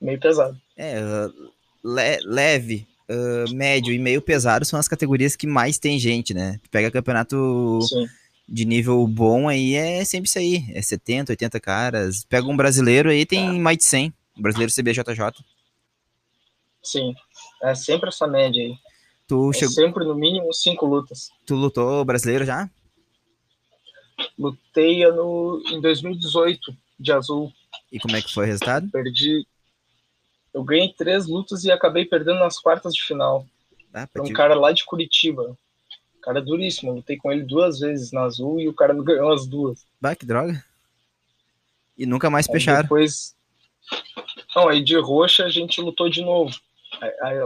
[0.00, 0.58] meio pesado.
[0.74, 1.50] É, uh,
[1.84, 6.58] le- leve, uh, médio e meio pesado são as categorias que mais tem gente, né?
[6.62, 8.06] Tu pega campeonato Sim,
[8.48, 10.64] de nível bom aí, é sempre isso aí.
[10.72, 12.24] É 70, 80 caras.
[12.24, 14.14] Pega um brasileiro aí, tem mais de 100.
[14.38, 15.04] Um brasileiro CBJJ.
[16.82, 17.14] sim.
[17.62, 18.74] É sempre essa média aí.
[19.28, 21.28] Tu, É chegou, sempre no mínimo cinco lutas.
[21.44, 22.70] tu lutou brasileiro já?
[24.38, 27.52] Lutei no, em 2018 de azul.
[27.92, 28.88] E como é que foi o resultado?
[28.90, 29.46] Perdi.
[30.52, 33.46] Eu ganhei três lutas e acabei perdendo nas quartas de final.
[33.94, 35.56] Ah, um ti- cara lá de Curitiba.
[36.22, 36.90] Cara duríssimo.
[36.90, 39.84] Eu lutei com ele duas vezes na azul e o cara ganhou as duas.
[40.00, 40.62] Bah, que droga.
[41.96, 42.82] E nunca mais Aí fecharam.
[42.82, 43.34] Depois.
[44.54, 46.54] Não, aí de roxa a gente lutou de novo.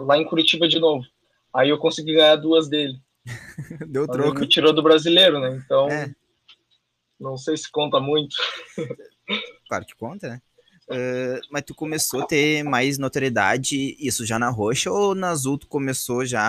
[0.05, 1.07] Lá em Curitiba de novo.
[1.55, 2.99] Aí eu consegui ganhar duas dele.
[3.87, 4.41] Deu Mas ele troco.
[4.41, 5.63] me tirou do brasileiro, né?
[5.65, 5.89] Então.
[5.89, 6.15] É.
[7.19, 8.37] Não sei se conta muito.
[9.69, 10.43] Claro que conta, né?
[10.89, 15.57] Uh, mas tu começou a ter mais notoriedade, isso já na roxa, ou na azul
[15.57, 16.43] tu começou já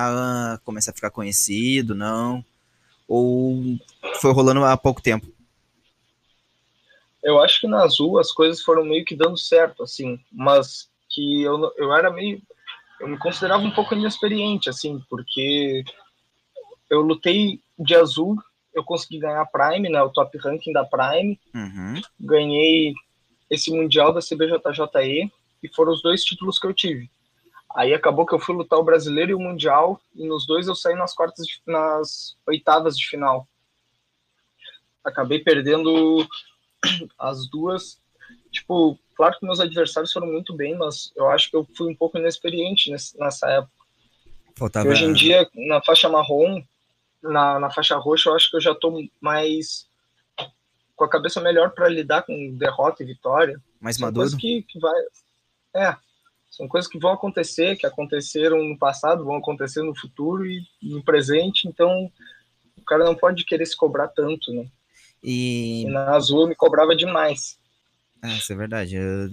[0.53, 2.43] a começar a ficar conhecido, não?
[3.07, 3.77] Ou
[4.19, 5.27] foi rolando há pouco tempo?
[7.23, 10.19] Eu acho que na azul as coisas foram meio que dando certo, assim.
[10.31, 12.41] Mas que eu, eu era meio.
[12.99, 15.83] Eu me considerava um pouco inexperiente, assim, porque
[16.89, 18.37] eu lutei de azul,
[18.75, 20.01] eu consegui ganhar Prime, né?
[20.03, 21.39] O top ranking da Prime.
[21.53, 22.01] Uhum.
[22.19, 22.93] ganhei
[23.49, 25.31] esse mundial da CBJJE
[25.63, 27.09] e foram os dois títulos que eu tive.
[27.75, 30.75] Aí acabou que eu fui lutar o brasileiro e o mundial e nos dois eu
[30.75, 33.47] saí nas quartas, de- nas oitavas de final.
[35.03, 36.27] Acabei perdendo
[37.19, 37.99] as duas.
[38.51, 41.95] Tipo, claro que meus adversários foram muito bem, mas eu acho que eu fui um
[41.95, 43.73] pouco inexperiente nessa época.
[44.57, 44.87] Faltava.
[44.87, 46.63] E hoje em dia, na faixa marrom,
[47.29, 49.87] na, na faixa roxa, eu acho que eu já tô mais
[50.95, 53.61] com a cabeça melhor para lidar com derrota e vitória.
[53.79, 54.21] mais São maduro.
[54.21, 54.95] coisas que, que vai.
[55.75, 55.95] É,
[56.49, 61.03] são coisas que vão acontecer, que aconteceram no passado, vão acontecer no futuro e no
[61.03, 62.09] presente, então
[62.77, 64.65] o cara não pode querer se cobrar tanto, né?
[65.21, 65.83] E.
[65.83, 67.59] E na azul me cobrava demais.
[68.27, 68.95] Ah, isso é verdade.
[68.95, 69.29] Eu-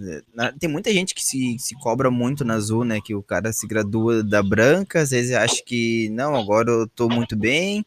[0.61, 3.00] Tem muita gente que se, se cobra muito na azul, né?
[3.02, 7.09] Que o cara se gradua da branca, às vezes acha que não, agora eu tô
[7.09, 7.87] muito bem.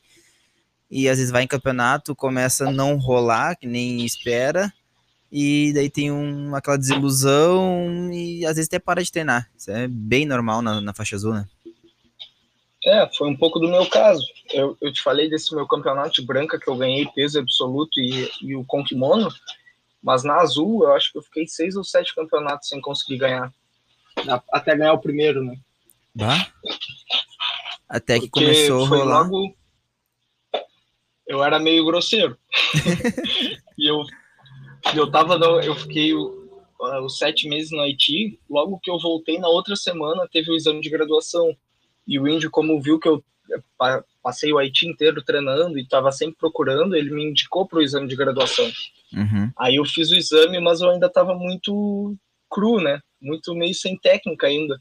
[0.90, 4.74] E às vezes vai em campeonato, começa a não rolar, que nem espera.
[5.32, 9.48] E daí tem um, aquela desilusão e às vezes até para de treinar.
[9.56, 11.46] Isso é bem normal na, na faixa azul, né?
[12.84, 14.24] É, foi um pouco do meu caso.
[14.54, 18.30] Eu, eu te falei desse meu campeonato de branca que eu ganhei peso absoluto e,
[18.42, 19.28] e o com kimono,
[20.06, 23.52] mas na azul eu acho que eu fiquei seis ou sete campeonatos sem conseguir ganhar.
[24.54, 25.58] Até ganhar o primeiro, né?
[26.14, 26.48] Bah.
[27.90, 29.24] Até que Porque começou a foi rolar.
[29.24, 29.56] logo.
[31.28, 32.38] Eu era meio grosseiro.
[33.78, 34.04] e eu,
[34.96, 35.38] eu tava.
[35.40, 36.12] no- Eu fiquei
[36.82, 38.40] ah, os sete meses no Haiti.
[38.50, 41.56] Logo que eu voltei na outra semana, teve o exame de graduação.
[42.08, 45.82] E o índio, como viu que eu eh, pa- passei o Haiti inteiro treinando e
[45.82, 48.72] estava sempre procurando, ele me indicou para o exame de graduação.
[49.14, 49.52] Uhum.
[49.58, 52.16] Aí eu fiz o exame, mas eu ainda estava muito
[52.50, 53.00] cru, né?
[53.22, 54.80] Muito meio sem técnica ainda.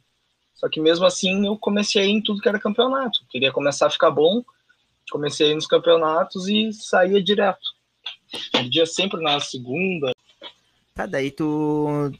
[0.54, 3.20] Só que mesmo assim eu comecei em tudo que era campeonato.
[3.28, 4.42] Queria começar a ficar bom,
[5.10, 7.60] comecei a ir nos campeonatos e saía direto.
[8.52, 10.12] Perdia sempre na segunda.
[10.94, 12.12] Tá, daí tu,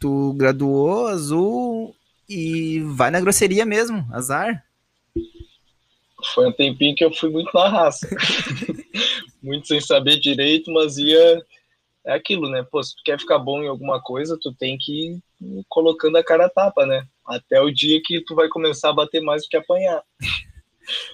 [0.00, 1.94] tu graduou azul
[2.28, 4.64] e vai na grosseria mesmo, azar.
[6.32, 8.08] Foi um tempinho que eu fui muito na raça.
[9.42, 11.42] muito sem saber direito, mas ia.
[12.06, 12.62] É aquilo, né?
[12.70, 16.24] Pô, se tu quer ficar bom em alguma coisa, tu tem que ir colocando a
[16.24, 17.06] cara a tapa, né?
[17.26, 20.02] Até o dia que tu vai começar a bater mais do que apanhar.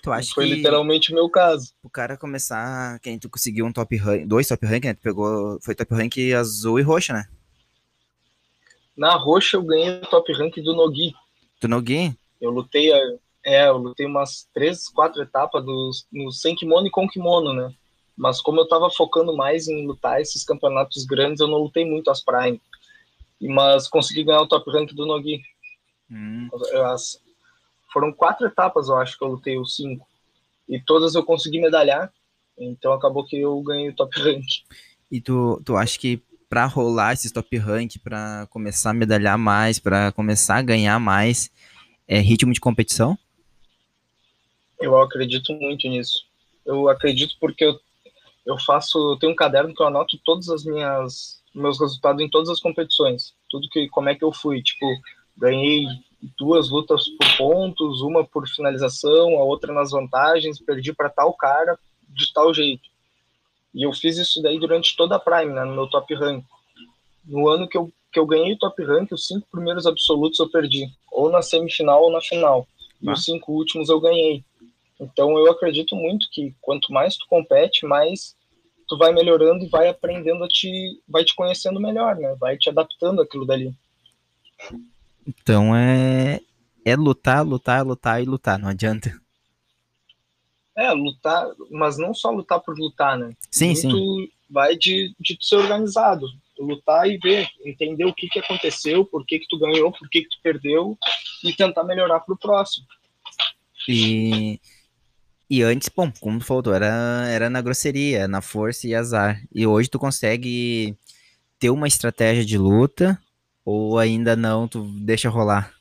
[0.02, 1.72] Tu acha Foi que literalmente o meu caso.
[1.82, 4.94] o cara começar, quem tu conseguiu um top rank, dois top rank, né?
[4.94, 7.24] Tu pegou, foi top rank azul e roxa, né?
[8.96, 11.14] Na roxa eu ganhei o top rank do Nogi.
[11.60, 12.14] Tu no Gui?
[12.40, 16.90] Eu lutei, a- é, eu lutei umas três, quatro etapas dos, no sem kimono e
[16.90, 17.72] com kimono, né?
[18.16, 22.10] Mas como eu tava focando mais em lutar esses campeonatos grandes, eu não lutei muito
[22.10, 22.60] as Prime.
[23.40, 25.40] Mas consegui ganhar o top rank do Nogi.
[26.10, 26.48] Hum,
[26.86, 27.18] As-
[27.92, 30.06] foram quatro etapas, eu acho que eu lutei os cinco.
[30.68, 32.12] E todas eu consegui medalhar.
[32.58, 34.44] Então acabou que eu ganhei o top rank.
[35.10, 39.78] E tu, tu acha que pra rolar esses top rank, pra começar a medalhar mais,
[39.78, 41.50] pra começar a ganhar mais,
[42.06, 43.18] é ritmo de competição?
[44.80, 46.24] Eu acredito muito nisso.
[46.64, 47.78] Eu acredito porque eu,
[48.46, 52.28] eu faço, eu tenho um caderno que eu anoto todas as minhas meus resultados em
[52.30, 54.86] todas as competições, tudo que como é que eu fui, tipo,
[55.36, 55.84] ganhei
[56.38, 61.76] duas lutas por pontos, uma por finalização, a outra nas vantagens, perdi para tal cara
[62.08, 62.88] de tal jeito.
[63.74, 66.44] E eu fiz isso daí durante toda a Prime, né, no meu top rank.
[67.24, 70.48] No ano que eu, que eu ganhei o top rank, os cinco primeiros absolutos eu
[70.48, 72.66] perdi, ou na semifinal ou na final.
[73.02, 73.12] E Ah.
[73.12, 74.44] os cinco últimos eu ganhei.
[75.00, 78.36] Então eu acredito muito que quanto mais tu compete, mais
[78.86, 82.36] tu vai melhorando e vai aprendendo a te, vai te conhecendo melhor, né?
[82.38, 83.72] Vai te adaptando àquilo dali.
[85.26, 86.40] Então é,
[86.84, 89.18] é lutar, lutar, lutar e lutar, não adianta.
[90.76, 93.34] É, lutar, mas não só lutar por lutar, né?
[93.50, 93.88] Sim, sim.
[93.88, 96.26] muito vai de, de ser organizado,
[96.58, 100.22] lutar e ver, entender o que que aconteceu, por que que tu ganhou, por que
[100.22, 100.98] que tu perdeu
[101.44, 102.86] e tentar melhorar pro próximo.
[103.88, 104.60] E,
[105.50, 109.42] e antes, bom, como tu falou, era, era na grosseria, na força e azar.
[109.52, 110.96] E hoje tu consegue
[111.58, 113.20] ter uma estratégia de luta
[113.64, 115.74] ou ainda não, tu deixa rolar?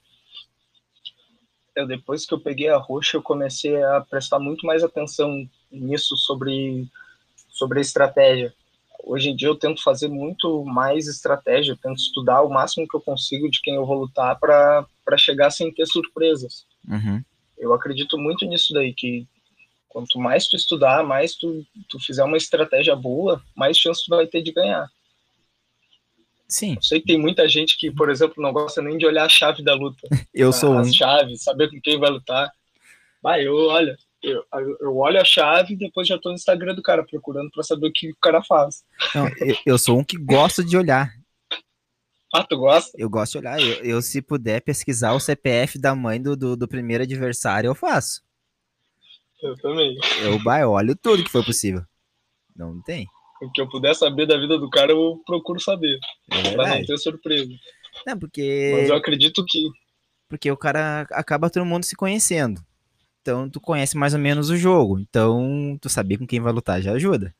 [1.75, 6.17] Eu, depois que eu peguei a roxa, eu comecei a prestar muito mais atenção nisso
[6.17, 6.87] sobre,
[7.49, 8.51] sobre a estratégia.
[9.03, 12.97] Hoje em dia eu tento fazer muito mais estratégia, eu tento estudar o máximo que
[12.97, 16.65] eu consigo de quem eu vou lutar para chegar sem ter surpresas.
[16.87, 17.23] Uhum.
[17.55, 19.27] Eu acredito muito nisso daí, que
[19.89, 24.27] quanto mais tu estudar, mais tu, tu fizer uma estratégia boa, mais chance tu vai
[24.27, 24.87] ter de ganhar.
[26.47, 29.25] Sim, Eu sei que tem muita gente que, por exemplo, não gosta nem de olhar
[29.25, 30.07] a chave da luta.
[30.33, 30.79] eu sou um.
[30.79, 32.51] as chaves, saber com quem vai lutar.
[33.21, 34.43] Vai, eu, olha, eu,
[34.81, 37.87] eu olho a chave e depois já tô no Instagram do cara procurando para saber
[37.87, 38.83] o que o cara faz.
[39.13, 41.13] Não, eu, eu sou um que gosto de olhar.
[42.33, 42.91] Ah, tu gosta?
[42.97, 43.59] Eu gosto de olhar.
[43.59, 47.75] Eu, eu, se puder pesquisar o CPF da mãe do, do, do primeiro adversário, eu
[47.75, 48.21] faço.
[49.41, 49.97] Eu também.
[50.21, 51.81] Eu, bah, eu olho tudo que for possível.
[52.55, 53.07] Não tem.
[53.41, 55.97] O que eu puder saber da vida do cara, eu procuro saber,
[56.29, 57.49] É para não ter surpresa.
[58.05, 59.69] Não, porque, Mas eu acredito que
[60.29, 62.61] porque o cara acaba todo mundo se conhecendo.
[63.21, 64.99] Então tu conhece mais ou menos o jogo.
[64.99, 67.35] Então tu saber com quem vai lutar já ajuda.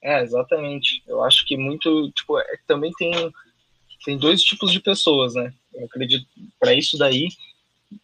[0.00, 1.02] É, exatamente.
[1.06, 3.12] Eu acho que muito, tipo, é, também tem
[4.04, 5.52] tem dois tipos de pessoas, né?
[5.74, 6.26] Eu acredito
[6.58, 7.28] para isso daí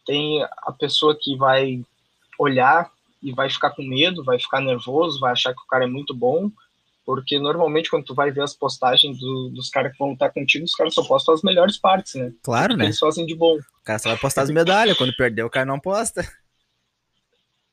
[0.07, 1.83] tem a pessoa que vai
[2.39, 2.91] olhar
[3.23, 6.15] e vai ficar com medo, vai ficar nervoso, vai achar que o cara é muito
[6.15, 6.51] bom,
[7.05, 10.65] porque normalmente quando tu vai ver as postagens do- dos caras que vão lutar contigo,
[10.65, 12.33] os caras só postam as melhores partes, né?
[12.43, 12.85] Claro, né?
[12.85, 13.57] eles fazem de bom.
[13.57, 14.97] O cara só vai postar as medalhas.
[14.97, 16.23] Quando perder, o cara não posta.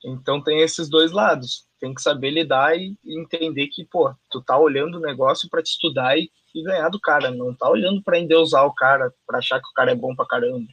[0.03, 1.65] Então tem esses dois lados.
[1.79, 5.61] Tem que saber lidar e e entender que, pô, tu tá olhando o negócio para
[5.63, 9.39] te estudar e, e ganhar do cara, não tá olhando para endeusar o cara, para
[9.39, 10.67] achar que o cara é bom pra caramba.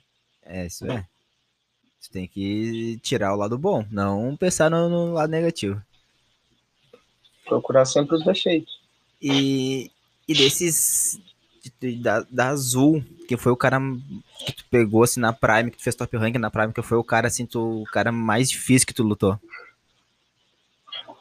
[0.44, 1.06] É, isso é.
[2.02, 5.80] Você tem que tirar o lado bom, não pensar no, no lado negativo.
[7.46, 8.80] Procurar sempre os defeitos.
[9.20, 9.88] E,
[10.26, 11.20] e desses.
[11.80, 13.78] de- Da, da Azul, que foi o cara
[14.44, 16.98] que tu pegou assim na Prime, que tu fez top rank na Prime, que foi
[16.98, 19.38] o cara assim, tu, o cara mais difícil que tu lutou.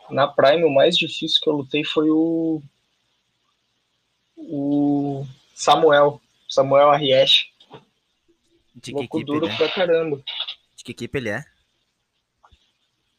[0.09, 2.59] Na Prime, o mais difícil que eu lutei foi o.
[4.35, 6.19] O Samuel.
[6.49, 7.51] Samuel Arriesh.
[8.87, 9.57] Louco equipe duro ele é?
[9.57, 10.19] pra caramba.
[10.81, 11.45] De que equipe ele é?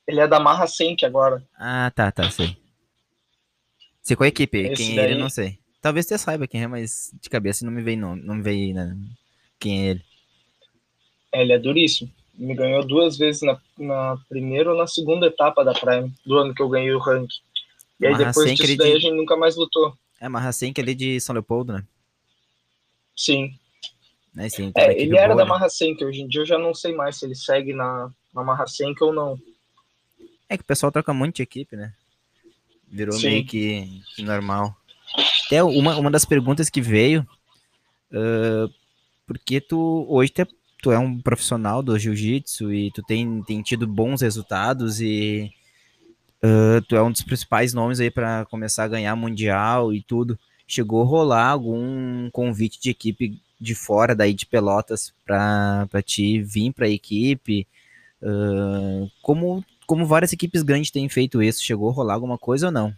[0.05, 1.47] Ele é da Marra Senk agora.
[1.57, 2.57] Ah, tá, tá, sei.
[4.03, 5.61] Sei qual equipe, Esse quem é ele, daí- não sei.
[5.81, 8.75] Talvez você saiba quem é, mas de cabeça não me veio, não, não me veio
[8.75, 8.97] né,
[9.61, 10.05] quem é ele.
[11.33, 12.11] É, Ele é duríssimo.
[12.35, 16.53] Me ganhou duas vezes na, na primeira ou na segunda etapa da Prime, do ano
[16.53, 17.31] que eu ganhei o rank.
[18.01, 19.97] E aí Marra depois Senk, disso daí de- a gente nunca mais lutou.
[20.21, 21.85] É Marracen, que ele é de São Leopoldo, né?
[23.17, 23.57] Sim.
[24.35, 25.51] Né É, equipe ele era boa, da né?
[25.51, 26.05] Marra Senk.
[26.05, 29.03] Hoje em dia eu já não sei mais se ele segue na, na Marra Senk
[29.03, 29.39] ou não.
[30.49, 31.93] É que o pessoal troca muito de equipe, né?
[32.89, 33.29] Virou Sim.
[33.29, 34.77] meio que, que normal.
[35.47, 37.27] Até uma, uma das perguntas que veio,
[38.13, 38.69] ah,
[39.27, 40.47] porque tu hoje tu é,
[40.83, 45.51] tu é um profissional do jiu-jitsu e tu tem, tem tido bons resultados e
[46.43, 50.39] uh, tu é um dos principais nomes aí para começar a ganhar mundial e tudo.
[50.67, 56.73] Chegou a rolar algum convite de equipe de fora daí de Pelotas para ti vir
[56.73, 57.67] para a equipe?
[58.21, 62.73] Uh, como, como várias equipes grandes têm feito isso, chegou a rolar alguma coisa ou
[62.73, 62.93] não?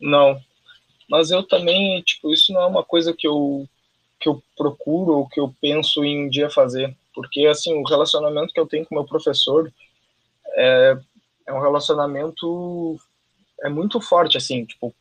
[0.00, 0.40] Não,
[1.08, 3.68] mas eu também, tipo, isso não é uma coisa que eu
[4.20, 8.54] que eu procuro ou que eu penso em um dia fazer, porque assim o relacionamento
[8.54, 9.72] que eu tenho com meu professor
[10.54, 10.96] é,
[11.48, 13.00] é um relacionamento
[13.62, 14.94] é muito forte assim, tipo,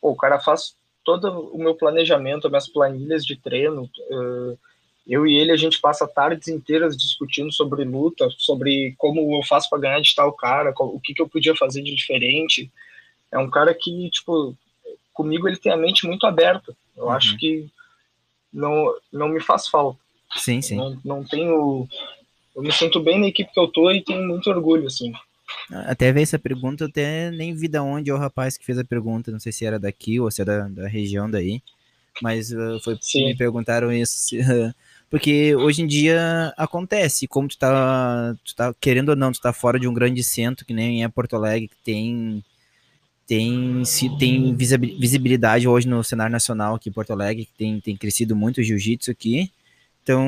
[0.00, 0.76] pô, o cara faz
[1.08, 3.88] todo o meu planejamento, as minhas planilhas de treino,
[5.06, 9.70] eu e ele a gente passa tardes inteiras discutindo sobre luta, sobre como eu faço
[9.70, 12.70] para ganhar de tal cara, o que que eu podia fazer de diferente.
[13.32, 14.54] É um cara que, tipo,
[15.14, 16.76] comigo ele tem a mente muito aberta.
[16.94, 17.10] Eu uhum.
[17.10, 17.66] acho que
[18.52, 19.98] não, não me faz falta.
[20.36, 20.76] Sim, sim.
[20.76, 21.88] Não, não tenho.
[22.54, 25.14] Eu me sinto bem na equipe que eu tô e tenho muito orgulho, assim.
[25.70, 28.78] Até ver essa pergunta, eu até nem vi de onde é o rapaz que fez
[28.78, 31.62] a pergunta, não sei se era daqui ou se era da, da região daí,
[32.22, 33.26] mas uh, foi Sim.
[33.26, 34.34] me perguntaram isso,
[35.10, 39.52] porque hoje em dia acontece, como tu tá, tu tá, querendo ou não, tu tá
[39.52, 42.42] fora de um grande centro, que nem é Porto Alegre, que tem
[43.26, 47.94] tem, se, tem visibilidade hoje no cenário nacional aqui em Porto Alegre, que tem, tem
[47.94, 49.52] crescido muito o jiu-jitsu aqui.
[50.02, 50.26] Então,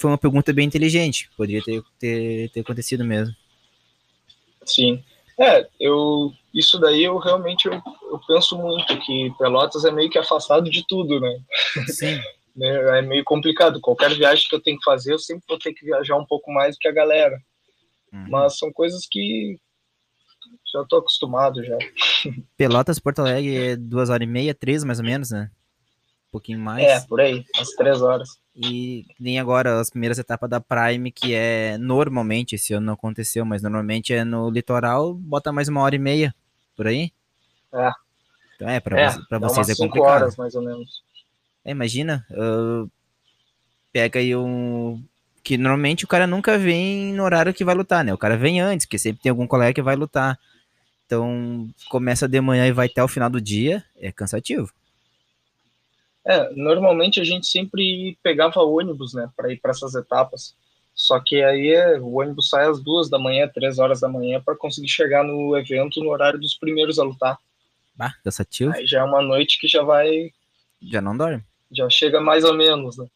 [0.00, 3.36] foi uma pergunta bem inteligente, poderia ter, ter, ter acontecido mesmo.
[4.64, 5.02] Sim.
[5.38, 7.74] É, eu, isso daí eu realmente eu,
[8.10, 11.40] eu penso muito, que Pelotas é meio que afastado de tudo, né?
[11.86, 12.20] Sim.
[12.54, 13.80] Né, é meio complicado.
[13.80, 16.52] Qualquer viagem que eu tenho que fazer, eu sempre vou ter que viajar um pouco
[16.52, 17.40] mais do que a galera.
[18.12, 18.26] Uhum.
[18.28, 19.58] Mas são coisas que
[20.70, 21.78] já tô acostumado já.
[22.56, 25.50] Pelotas, Porto Alegre é duas horas e meia, três mais ou menos, né?
[26.28, 26.84] Um pouquinho mais.
[26.84, 28.28] É, por aí, umas três horas.
[28.54, 33.44] E nem agora as primeiras etapas da Prime, que é normalmente, esse ano não aconteceu,
[33.44, 36.34] mas normalmente é no litoral, bota mais uma hora e meia,
[36.76, 37.10] por aí.
[37.72, 37.90] É.
[38.54, 40.22] Então é, pra, é, vocês é complicado.
[40.22, 41.02] horas, mais ou menos.
[41.64, 42.90] É, imagina, uh,
[43.90, 45.02] pega aí um,
[45.42, 48.12] que normalmente o cara nunca vem no horário que vai lutar, né?
[48.12, 50.38] O cara vem antes, porque sempre tem algum colega que vai lutar.
[51.06, 54.72] Então, começa de manhã e vai até o final do dia, é cansativo.
[56.24, 60.54] É, normalmente a gente sempre pegava ônibus, né, para ir para essas etapas.
[60.94, 64.54] Só que aí o ônibus sai às duas da manhã, três horas da manhã, para
[64.54, 67.38] conseguir chegar no evento no horário dos primeiros a lutar.
[67.94, 68.72] Bah, cansativo.
[68.72, 70.30] Aí já é uma noite que já vai.
[70.80, 71.42] Já não dorme.
[71.70, 73.06] Já chega mais ou menos, né?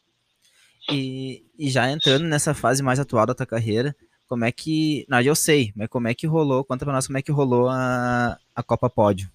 [0.91, 3.95] E, e já entrando nessa fase mais atual da tua carreira,
[4.27, 5.05] como é que.
[5.09, 6.65] Não, eu sei, mas como é que rolou?
[6.65, 9.31] Conta pra nós como é que rolou a, a Copa Pódio.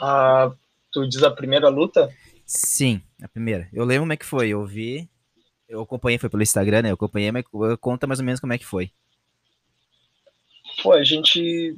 [0.00, 0.52] Ah,
[0.92, 2.12] tu diz a primeira luta?
[2.46, 3.68] Sim, a primeira.
[3.72, 4.48] Eu lembro como é que foi.
[4.48, 5.08] Eu vi.
[5.68, 6.90] Eu acompanhei, foi pelo Instagram, né?
[6.90, 7.44] Eu acompanhei, mas
[7.80, 8.90] conta mais ou menos como é que foi.
[10.82, 11.76] Pô, a gente.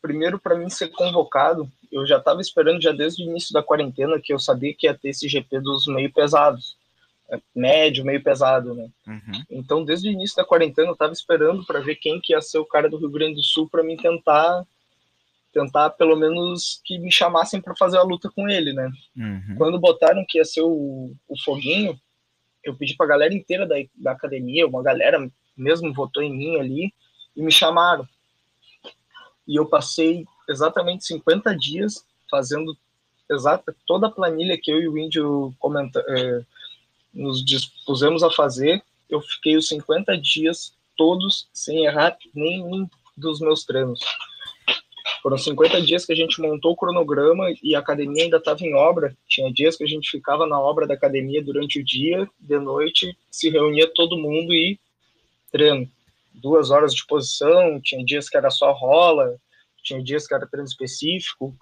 [0.00, 4.18] Primeiro, para mim ser convocado, eu já estava esperando já desde o início da quarentena
[4.18, 6.78] que eu sabia que ia ter esse GP dos meio pesados,
[7.30, 8.88] é, médio, meio pesado, né?
[9.06, 9.44] Uhum.
[9.50, 12.58] Então, desde o início da quarentena, eu estava esperando para ver quem que ia ser
[12.58, 14.64] o cara do Rio Grande do Sul para me tentar
[15.52, 18.90] tentar pelo menos que me chamassem para fazer a luta com ele, né?
[19.16, 19.54] Uhum.
[19.56, 21.98] Quando botaram que ia ser o, o Foguinho,
[22.64, 26.56] eu pedi para a galera inteira da, da academia, uma galera mesmo votou em mim
[26.56, 26.92] ali
[27.36, 28.06] e me chamaram.
[29.46, 32.76] E eu passei exatamente 50 dias fazendo
[33.30, 36.44] exata toda a planilha que eu e o Índio comenta, é,
[37.12, 38.82] nos dispusemos a fazer.
[39.08, 44.00] Eu fiquei os 50 dias todos sem errar nenhum dos meus treinos.
[45.22, 48.74] Foram 50 dias que a gente montou o cronograma e a academia ainda estava em
[48.74, 49.14] obra.
[49.28, 53.14] Tinha dias que a gente ficava na obra da academia durante o dia, de noite
[53.30, 54.78] se reunia todo mundo e
[55.52, 55.86] treino.
[56.32, 59.36] Duas horas de posição, tinha dias que era só rola,
[59.82, 61.54] tinha dias que era treino específico,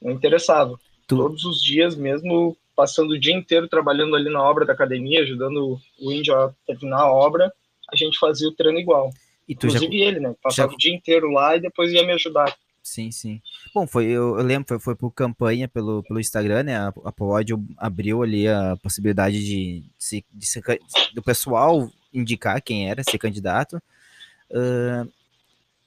[0.00, 0.78] não interessava.
[1.08, 1.16] Tu...
[1.16, 5.80] Todos os dias, mesmo passando o dia inteiro trabalhando ali na obra da academia, ajudando
[6.00, 7.52] o índio a terminar a obra,
[7.90, 9.10] a gente fazia o treino igual.
[9.48, 10.04] Inclusive já...
[10.04, 10.34] ele, né?
[10.42, 10.74] Passava já...
[10.74, 12.54] o dia inteiro lá e depois ia me ajudar.
[12.82, 13.40] Sim, sim.
[13.74, 16.76] Bom, foi, eu, eu lembro, foi, foi por campanha pelo, pelo Instagram, né?
[16.76, 20.62] A, a Pódio abriu ali a possibilidade de, de, de ser,
[21.14, 23.80] do pessoal indicar quem era, ser candidato.
[24.50, 25.10] Uh,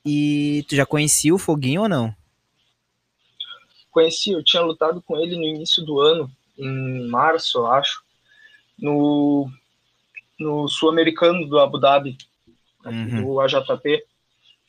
[0.06, 2.16] e tu já conhecia o Foguinho ou não?
[3.92, 8.04] Conheci, eu tinha lutado com ele no início do ano, em março, eu acho,
[8.78, 9.50] no,
[10.40, 12.18] no Sul-Americano do Abu Dhabi,
[12.86, 13.22] uhum.
[13.22, 14.04] do AJP,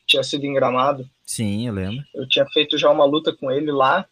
[0.05, 1.09] tinha sido em Gramado.
[1.25, 2.03] Sim, eu lembro.
[2.13, 4.05] Eu tinha feito já uma luta com ele lá,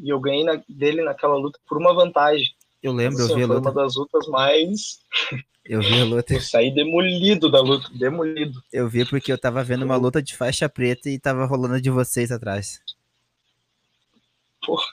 [0.00, 2.48] e eu ganhei na, dele naquela luta por uma vantagem.
[2.82, 3.70] Eu lembro, Assim, eu vi a foi luta.
[3.70, 5.00] uma das lutas mais.
[5.70, 6.32] Eu vi a luta.
[6.32, 8.62] Eu saí demolido da luta, demolido.
[8.72, 11.90] Eu vi porque eu tava vendo uma luta de faixa preta e tava rolando de
[11.90, 12.80] vocês atrás.
[14.64, 14.86] Porra.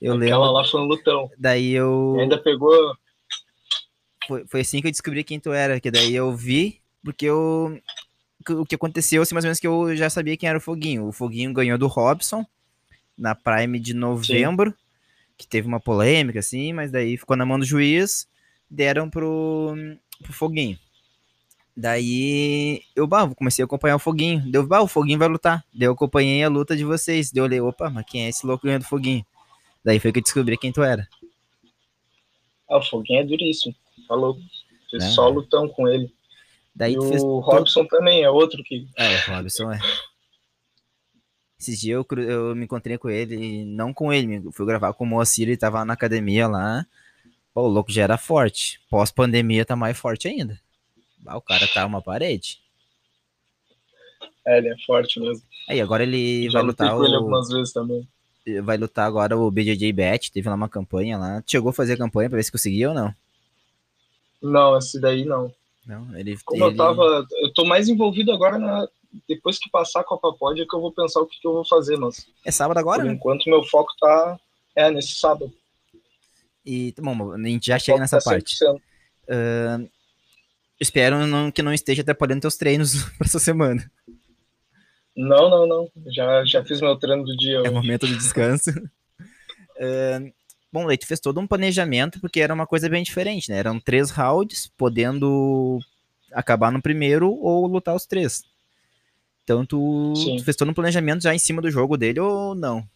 [0.00, 0.52] Eu Aquela lembro.
[0.52, 1.30] lá foi um lutão.
[1.38, 2.16] Daí eu.
[2.18, 2.96] E ainda pegou.
[4.26, 7.80] Foi, foi assim que eu descobri quem tu era, que daí eu vi, porque eu.
[8.54, 11.06] O que aconteceu, assim, mais ou menos que eu já sabia quem era o Foguinho.
[11.06, 12.44] O Foguinho ganhou do Robson
[13.16, 14.74] na Prime de novembro,
[15.36, 18.28] que teve uma polêmica, assim, mas daí ficou na mão do juiz,
[18.70, 19.74] deram pro,
[20.22, 20.78] pro Foguinho.
[21.76, 24.50] Daí eu bah, comecei a acompanhar o Foguinho.
[24.50, 25.62] Deu, bah, o Foguinho vai lutar.
[25.74, 27.30] Daí eu acompanhei a luta de vocês.
[27.30, 29.24] Daí eu olhei, opa, mas quem é esse louco ganhando Foguinho?
[29.84, 31.06] Daí foi que eu descobri quem tu era.
[32.68, 33.74] Ah, o Foguinho é duríssimo.
[34.08, 34.38] Falou.
[34.90, 35.10] Fiz Né?
[35.10, 36.10] só lutão com ele.
[36.76, 38.86] Daí e fez o Robson também é outro que.
[38.96, 39.80] É, o Robson é.
[41.58, 45.06] Esses dias eu, eu me encontrei com ele, não com ele, fui gravar com o
[45.06, 46.86] Moacir, ele tava na academia lá.
[47.54, 48.78] Pô, o louco já era forte.
[48.90, 50.60] Pós-pandemia tá mais forte ainda.
[51.24, 52.60] Ah, o cara tá uma parede.
[54.46, 55.42] É, ele é forte mesmo.
[55.66, 58.06] Aí, agora ele Já vai lutar com ele o, algumas vezes também.
[58.62, 61.42] vai lutar agora o BJJ Bet, teve lá uma campanha lá.
[61.46, 63.14] Chegou a fazer a campanha pra ver se conseguia ou não?
[64.42, 65.50] Não, esse daí não.
[65.86, 66.36] Não, ele...
[66.44, 66.72] Como ele...
[66.72, 67.26] eu tava.
[67.42, 68.88] Eu tô mais envolvido agora na.
[69.28, 71.52] Depois que passar a Copa Pod é que eu vou pensar o que, que eu
[71.52, 73.14] vou fazer, mas É sábado agora, por né?
[73.14, 74.38] enquanto meu foco tá.
[74.74, 75.50] É, nesse sábado.
[76.64, 78.56] E, bom, a gente já chega nessa tá parte.
[79.28, 79.90] 100%.
[80.78, 83.90] Espero não- que não esteja atrapalhando teus treinos pra essa semana.
[85.16, 85.90] Não, não, não.
[86.12, 87.62] Já, já fiz meu treino do dia.
[87.64, 88.70] É momento de descanso.
[89.78, 90.32] É,
[90.72, 93.58] bom, Leite fez todo um planejamento, porque era uma coisa bem diferente, né?
[93.58, 95.78] Eram três rounds, podendo
[96.32, 98.42] acabar no primeiro ou lutar os três.
[99.44, 102.86] Então tu, tu fez todo um planejamento já em cima do jogo dele ou não?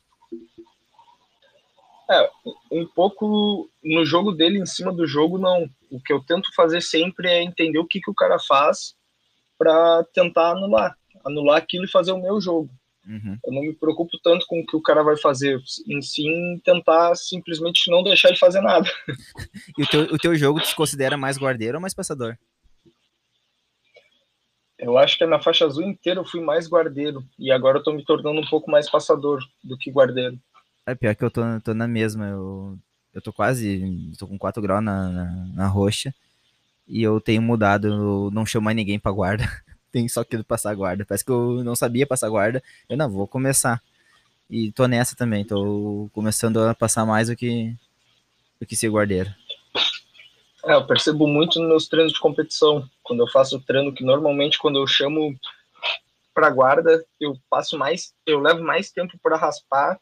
[2.70, 5.68] um pouco no jogo dele, em cima do jogo, não.
[5.90, 8.94] O que eu tento fazer sempre é entender o que, que o cara faz
[9.56, 10.96] para tentar anular.
[11.24, 12.70] Anular aquilo e fazer o meu jogo.
[13.11, 13.36] Uhum.
[13.44, 17.16] Eu não me preocupo tanto com o que o cara vai fazer, em sim tentar
[17.16, 18.88] simplesmente não deixar ele fazer nada.
[19.76, 22.36] E o teu, o teu jogo tu se considera mais guardeiro ou mais passador?
[24.78, 27.92] Eu acho que na faixa azul inteira eu fui mais guardeiro e agora eu tô
[27.92, 30.38] me tornando um pouco mais passador do que guardeiro.
[30.86, 32.26] É pior que eu tô, tô na mesma.
[32.28, 32.78] Eu,
[33.12, 34.12] eu tô quase.
[34.18, 36.14] tô com 4 graus na, na, na roxa.
[36.86, 39.44] E eu tenho mudado, eu não chamo mais ninguém pra guarda.
[39.93, 41.05] Tenho só que passar guarda.
[41.05, 42.62] Parece que eu não sabia passar guarda.
[42.88, 43.82] Eu não, vou começar.
[44.49, 45.45] E tô nessa também.
[45.45, 47.74] Tô começando a passar mais do que,
[48.61, 49.30] do que ser guardeiro.
[50.64, 52.88] É, eu percebo muito nos meus treinos de competição.
[53.03, 55.38] Quando eu faço o treino, que normalmente quando eu chamo
[56.34, 59.99] para guarda, eu passo mais, eu levo mais tempo para raspar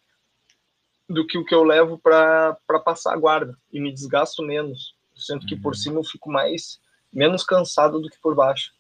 [1.09, 4.95] do que o que eu levo para passar a guarda e me desgasto menos.
[5.17, 6.79] Sinto que por cima eu fico mais
[7.13, 8.73] menos cansado do que por baixo.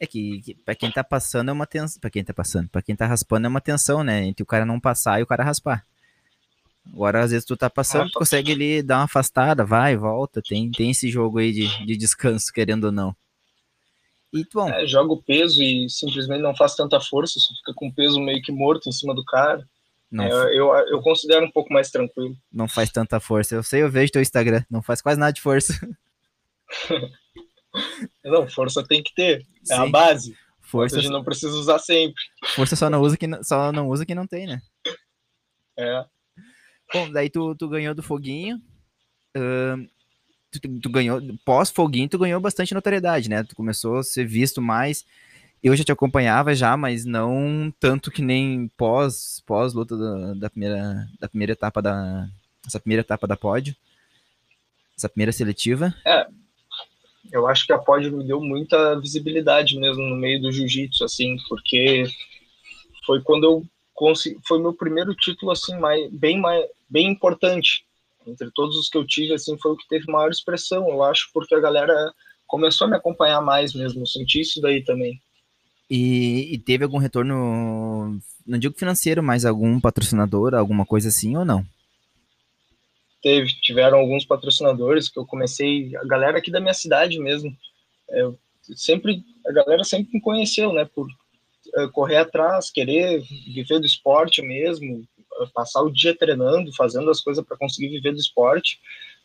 [0.00, 2.00] É que, que para quem tá passando é uma tensão.
[2.00, 4.24] Pra quem tá passando, pra quem tá raspando é uma tensão, né?
[4.24, 5.84] Entre o cara não passar e o cara raspar.
[6.92, 10.40] Agora, às vezes, tu tá passando, tu consegue ali dar uma afastada, vai, volta.
[10.40, 13.14] Tem, tem esse jogo aí de, de descanso, querendo ou não.
[14.32, 17.92] E, bom, É, jogo peso e simplesmente não faz tanta força, só fica com o
[17.94, 19.66] peso meio que morto em cima do cara.
[20.10, 22.36] não, É, eu, eu considero um pouco mais tranquilo.
[22.52, 23.54] não faz tanta força.
[23.54, 25.74] Eu sei, eu vejo teu Instagram, não faz quase nada de força.
[28.24, 29.90] Não, força tem que ter, é a Sim.
[29.90, 30.36] base.
[30.60, 32.20] Força, A gente não precisa usar sempre.
[32.54, 34.60] força só não usa que não, só não usa que não tem, né?
[35.78, 36.04] É.
[36.92, 38.60] Bom, daí tu, tu ganhou do Foguinho.
[39.36, 39.86] ahn,
[40.50, 43.44] tu, tu- ganhou, pós-Foguinho, tu ganhou bastante notoriedade, né?
[43.44, 45.04] Tu começou a ser visto mais.
[45.62, 50.50] Eu já te acompanhava já, mas não tanto que nem pós, pós luta da, da
[50.50, 52.28] primeira, da primeira etapa da,
[52.66, 53.74] essa primeira etapa da pódio,
[54.96, 55.94] essa primeira seletiva.
[57.32, 61.36] Eu acho que a Pod me deu muita visibilidade mesmo no meio do jiu-jitsu, assim,
[61.48, 62.04] porque
[63.04, 63.64] foi quando eu
[63.94, 67.84] consegui, foi meu primeiro título, assim, mais, bem, mais, bem importante.
[68.26, 71.30] Entre todos os que eu tive, assim, foi o que teve maior expressão, eu acho,
[71.32, 72.12] porque a galera
[72.46, 75.20] começou a me acompanhar mais mesmo, eu senti isso daí também.
[75.88, 81.44] E, e teve algum retorno, não digo financeiro, mas algum patrocinador, alguma coisa assim ou
[81.44, 81.64] não?
[83.22, 87.56] Teve, tiveram alguns patrocinadores que eu comecei, a galera aqui da minha cidade mesmo,
[88.10, 88.38] eu
[88.74, 91.08] sempre, a galera sempre me conheceu, né, por
[91.74, 95.06] eh, correr atrás, querer viver do esporte mesmo,
[95.40, 98.80] eh, passar o dia treinando, fazendo as coisas para conseguir viver do esporte,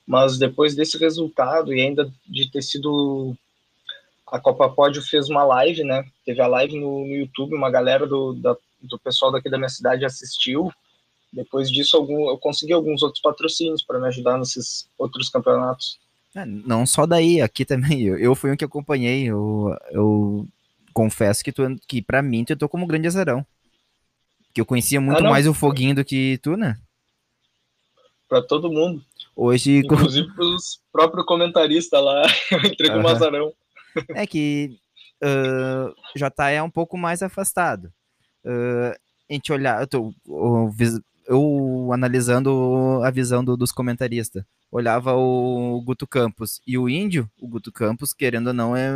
[0.05, 3.35] mas depois desse resultado e ainda de ter sido
[4.27, 6.05] a Copa Pódio fez uma live, né?
[6.25, 9.69] Teve a live no, no YouTube, uma galera do, da, do pessoal daqui da minha
[9.69, 10.71] cidade assistiu
[11.31, 15.99] depois disso algum, eu consegui alguns outros patrocínios para me ajudar nesses outros campeonatos.
[16.35, 18.01] É, não só daí, aqui também.
[18.03, 19.23] Eu, eu fui um que acompanhei.
[19.25, 20.47] Eu, eu
[20.93, 23.45] confesso que, tu, que para mim tu entrou como grande azarão.
[24.53, 26.77] Que eu conhecia muito Ah, mais o Foguinho do que tu, né?
[28.27, 29.03] Para todo mundo,
[29.35, 33.15] Hoje, com- inclusive para os próprios comentaristas lá, eu entrei como Aham.
[33.15, 33.53] azarão.
[34.09, 34.77] é que
[35.21, 37.91] ah, JA é um pouco mais afastado.
[38.45, 38.95] Ah,
[39.29, 45.13] a gente olhar, eu, tô- o vis- eu analisando a visão do- dos comentaristas, olhava
[45.15, 48.89] o Guto Campos e o Índio, o Guto Campos, querendo ou não, é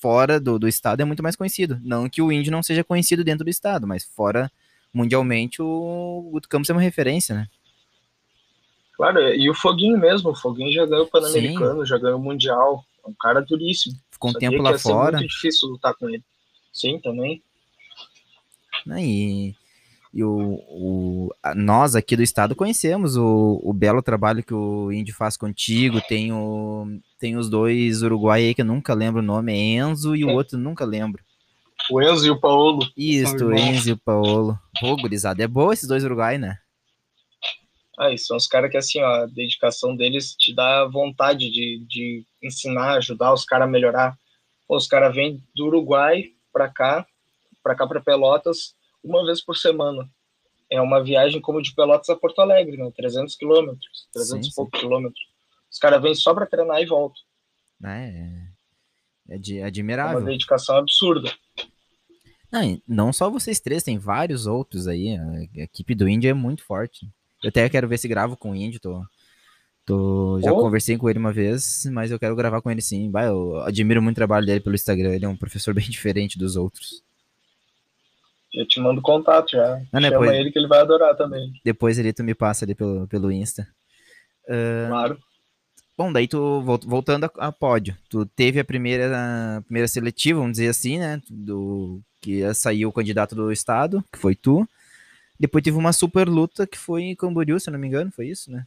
[0.00, 1.78] fora do, do estado é muito mais conhecido.
[1.82, 4.50] Não que o Índio não seja conhecido dentro do estado, mas fora
[4.94, 7.48] mundialmente o Guto Campos é uma referência, né?
[8.96, 12.84] Claro, e o Foguinho mesmo, o Foguinho já ganhou o Pan-Americano, já ganhou o Mundial,
[13.04, 13.96] é um cara duríssimo.
[14.10, 15.18] Ficou um Sabia tempo lá fora.
[15.18, 16.22] muito difícil lutar com ele.
[16.72, 17.40] Sim, também.
[18.86, 19.54] né?
[20.12, 25.12] E, o, o- nós aqui do estado conhecemos o, o belo trabalho que o Indy
[25.12, 26.00] faz contigo.
[26.00, 26.86] Tem, o,
[27.18, 30.30] tem os dois uruguai aí que eu nunca lembro o nome, é Enzo e o
[30.30, 30.32] É.
[30.32, 31.22] outro nunca lembro.
[31.90, 32.86] O Enzo e o Paulo.
[32.96, 33.60] Isso, irmãos.
[33.60, 34.58] Enzo e o Paolo.
[34.80, 36.58] Pô, gurizada, é boa esses dois uruguai, né?
[37.98, 41.84] Ah, e são os caras que, assim, ó, a dedicação deles te dá vontade de,
[41.88, 44.16] de ensinar, ajudar os caras a melhorar.
[44.68, 47.04] Pô, os caras vêm do Uruguai pra cá,
[47.62, 50.08] pra cá pra Pelotas, uma vez por semana.
[50.70, 52.90] É uma viagem como de Pelotas a Porto Alegre, né?
[52.94, 55.20] 300 quilômetros, 300 Sim, e poucos quilômetros.
[55.70, 57.20] Os caras vêm só pra treinar e voltam.
[57.80, 58.48] né?
[59.28, 60.24] É, é de, É uma admirável.
[60.24, 61.32] dedicação absurda.
[62.50, 65.16] Não, não só vocês três, tem vários outros aí.
[65.16, 67.06] A, equipe do Indy é muito forte.
[67.42, 68.78] Eu até quero ver se gravo com o Indy.
[68.78, 69.02] Tô,
[69.84, 70.60] tô, já Oh.
[70.60, 73.10] conversei com ele uma vez, mas eu quero gravar com ele sim.
[73.10, 75.14] Vai, eu admiro muito o trabalho dele pelo Instagram.
[75.14, 77.02] Ele é um professor bem diferente dos outros.
[78.54, 79.80] Eu te mando contato já.
[79.92, 81.52] Não, né, Chama pois- ele que ele vai adorar também.
[81.64, 83.68] Depois ali tu me passa ali pelo, pelo Insta.
[84.88, 85.18] Claro.
[85.96, 90.38] Bom, daí tu, vol- voltando a, a pódio, tu teve a primeira, a primeira seletiva,
[90.38, 94.66] vamos dizer assim, né, do, que saiu o candidato do estado, que foi tu,
[95.38, 98.28] depois teve uma super luta que foi em Camboriú, se eu não me engano, foi
[98.28, 98.64] isso, né?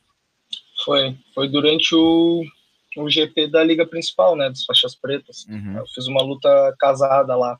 [0.83, 1.15] Foi.
[1.33, 2.43] Foi durante o,
[2.97, 4.49] o GP da Liga Principal, né?
[4.49, 5.45] Das faixas pretas.
[5.47, 5.77] Uhum.
[5.77, 7.57] Eu fiz uma luta casada lá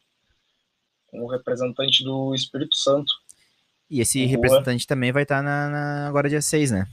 [1.12, 3.12] o representante do Espírito Santo.
[3.90, 6.88] E esse representante também vai estar na, na- agora dia 6, né?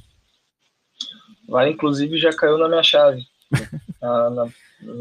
[1.48, 3.24] Lá, inclusive, já caiu na minha chave.
[4.00, 4.48] Na- na-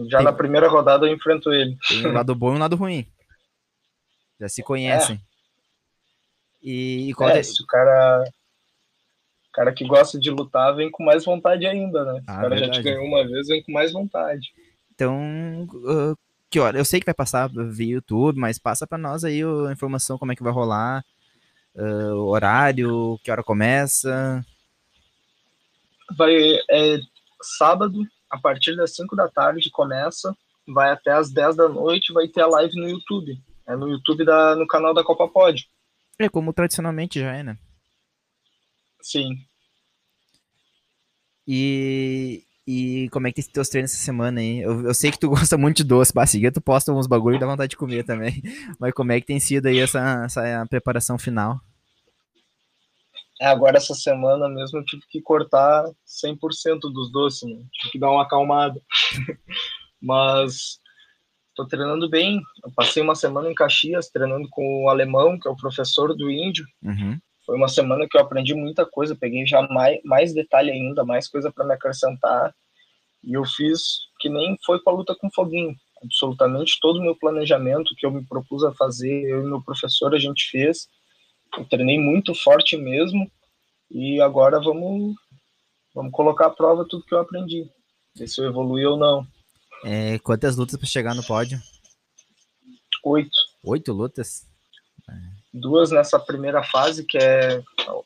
[0.09, 1.77] já na primeira rodada eu enfrento ele.
[1.87, 3.05] Tem um lado bom e um lado ruim.
[4.39, 5.19] Já se conhecem.
[6.61, 8.23] E, e qual É, o cara,
[9.53, 12.23] cara que gosta de lutar vem com mais vontade ainda, né?
[12.27, 12.77] Ah, o cara já verdade.
[12.79, 14.47] te ganhou uma vez, vem com mais vontade.
[14.95, 16.15] Então, ah,
[16.49, 16.77] que hora?
[16.77, 20.31] Eu sei que vai passar via YouTube, mas passa pra nós aí a informação como
[20.31, 21.03] é que vai rolar,
[21.77, 24.45] ah, o horário, que hora começa.
[26.17, 26.33] Vai,
[26.71, 26.99] é
[27.41, 30.35] sábado, a partir das 5 da tarde começa,
[30.67, 33.39] vai até as 10 da noite, vai ter a live no YouTube.
[33.67, 35.69] É no YouTube da, no canal da Copa Pod.
[36.17, 37.57] É como tradicionalmente já é, né?
[39.01, 39.37] Sim.
[41.45, 44.59] E, e como é que tem teus treinos essa semana aí?
[44.59, 47.39] Eu, eu sei que tu gosta muito de doce, seguida tu posta uns bagulho e
[47.39, 48.41] dá vontade de comer também.
[48.77, 51.61] Mas como é que tem sido aí essa, essa preparação final?
[53.39, 57.63] É, agora essa semana mesmo eu tive que cortar 100% dos doces, né?
[57.71, 58.81] tive que dar uma acalmada.
[60.01, 60.79] Mas
[61.55, 62.41] tô treinando bem.
[62.63, 66.29] Eu passei uma semana em Caxias treinando com o alemão, que é o professor do
[66.29, 66.65] índio.
[66.83, 67.17] Uhum.
[67.47, 71.29] Foi uma semana que eu aprendi muita coisa, peguei já mais, mais detalhe ainda, mais
[71.29, 72.53] coisa para me acrescentar.
[73.23, 75.73] E eu fiz que nem foi com a luta com foguinho.
[76.03, 80.13] Absolutamente todo o meu planejamento que eu me propus a fazer, eu e meu professor
[80.13, 80.89] a gente fez.
[81.57, 83.31] Eu treinei muito forte mesmo.
[83.89, 85.15] E agora vamos
[85.95, 87.65] vamos colocar à prova tudo que eu aprendi.
[88.13, 89.25] Ver se eu evolui ou não.
[89.85, 91.57] É, quantas lutas pra chegar no pódio?
[93.05, 93.37] Oito.
[93.63, 94.45] Oito lutas?
[95.59, 97.61] Duas nessa primeira fase, que é,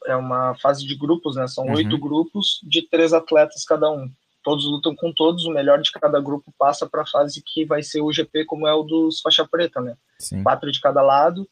[0.05, 1.47] é uma fase de grupos, né?
[1.47, 1.73] São Uhum.
[1.75, 4.09] oito grupos de três atletas cada um.
[4.43, 7.83] Todos lutam com todos, o melhor de cada grupo passa para a fase que vai
[7.83, 9.95] ser o GP, como é o dos faixa preta, né?
[10.17, 10.41] Sim.
[10.41, 11.47] Quatro de cada lado,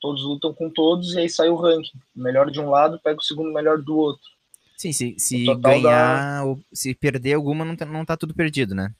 [0.00, 1.98] todos lutam com todos e aí sai o ranking.
[2.16, 4.22] O melhor de um lado pega o segundo melhor do outro.
[4.76, 8.94] Sim, se, se ganhar, ou se perder alguma, não tá, não tá tudo perdido, né?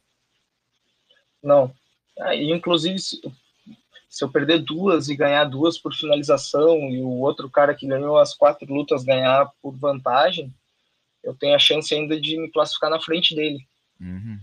[1.41, 1.73] Não.
[2.19, 2.99] Aí, inclusive,
[4.09, 8.19] se, eu perder duas e ganhar duas por finalização e o outro cara que ganhou
[8.19, 10.53] as quatro lutas ganhar por vantagem,
[11.23, 13.67] eu tenho a chance ainda de me classificar na frente dele.
[14.01, 14.39] Uhum.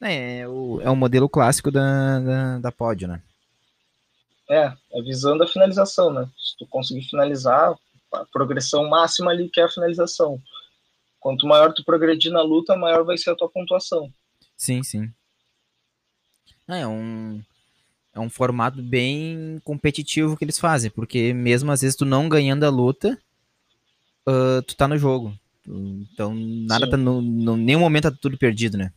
[0.00, 3.22] É, é o, é o modelo clássico da, da, da pódio, né?
[4.50, 6.28] É, é visando a finalização, né?
[6.36, 7.74] Se tu conseguir finalizar,
[8.12, 10.40] a progressão máxima ali, que é a finalização.
[11.18, 14.12] Quanto maior tu progredir na luta, maior vai ser a tua pontuação.
[14.56, 15.10] Sim, sim.
[16.68, 17.42] É um
[18.14, 22.64] é um formato bem competitivo que eles fazem, porque mesmo às vezes tu não ganhando
[22.64, 23.18] a luta,
[24.28, 25.34] uh, tu tá no jogo.
[25.66, 26.90] Então nada Sim.
[26.90, 28.92] tá no, no nenhum momento tá tudo perdido, né?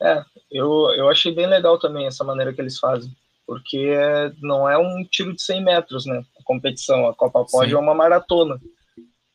[0.00, 3.14] É, eu, eu achei bem legal também essa maneira que eles fazem,
[3.46, 6.24] porque é, não é um tiro de 100 metros, né?
[6.40, 8.58] A competição, a Copa Pod é uma maratona.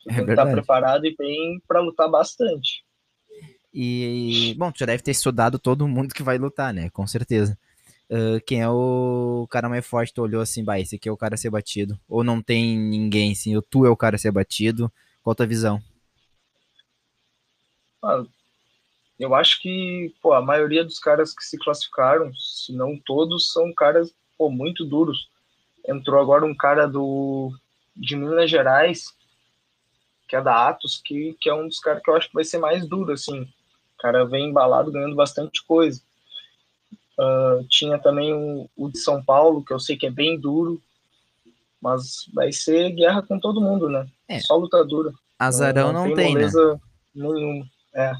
[0.02, 2.84] Tu é tem que estar preparado e bem para lutar bastante.
[3.80, 6.90] E, bom, tu já deve ter estudado todo mundo que vai lutar, né?
[6.90, 7.56] Com certeza.
[8.10, 10.12] Uh, quem é o cara mais forte?
[10.12, 11.96] Tu olhou assim, bah, esse aqui é o cara a ser batido.
[12.08, 14.90] Ou não tem ninguém, assim, ou tu é o cara a ser batido.
[15.22, 15.80] Qual a tua visão?
[18.02, 18.24] Ah,
[19.16, 23.72] eu acho que pô, a maioria dos caras que se classificaram, se não todos, são
[23.72, 25.30] caras pô, muito duros.
[25.86, 27.52] Entrou agora um cara do
[27.96, 29.14] de Minas Gerais,
[30.26, 32.44] que é da Atos, que, que é um dos caras que eu acho que vai
[32.44, 33.48] ser mais duro, assim.
[33.98, 36.00] O cara vem embalado, ganhando bastante coisa.
[37.18, 40.80] Uh, tinha também o, o, de São Paulo, que eu sei que é bem duro,
[41.82, 44.06] mas vai ser guerra com todo mundo, né?
[44.28, 44.38] É.
[44.38, 45.12] Só luta dura.
[45.36, 46.80] Azarão não, não, não tem, tem né?
[47.12, 47.66] nenhuma.
[47.92, 48.12] É.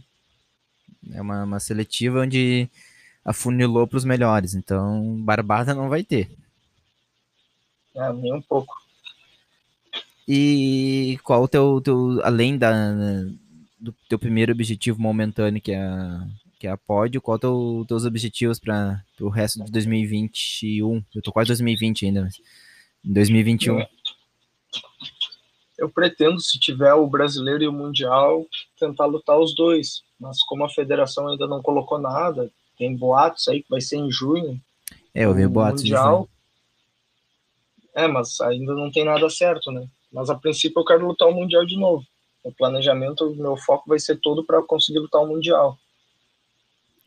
[1.12, 2.68] É uma, uma seletiva onde
[3.24, 6.29] afunilou para os melhores, então Barbada não vai ter.
[7.95, 8.74] É, nem um pouco.
[10.26, 12.72] E qual o teu, teu além da,
[13.79, 16.26] do teu primeiro objetivo momentâneo, que é a,
[16.59, 21.03] que é a pódio, qual os teus objetivos para o resto de 2021?
[21.14, 22.41] Eu tô quase 2020 ainda, mas
[23.05, 23.81] em 2021.
[23.81, 23.89] É.
[25.79, 28.45] Eu pretendo, se tiver o brasileiro e o mundial,
[28.79, 33.62] tentar lutar os dois mas como a federação ainda não colocou nada, tem boatos aí
[33.62, 34.61] que vai ser em junho.
[35.14, 36.29] É, eu vi boatos mundial.
[37.95, 39.87] É, mas ainda não tem nada certo, né?
[40.12, 42.05] Mas a princípio eu quero lutar o mundial de novo.
[42.43, 45.78] O planejamento, o meu foco vai ser todo para conseguir lutar o mundial.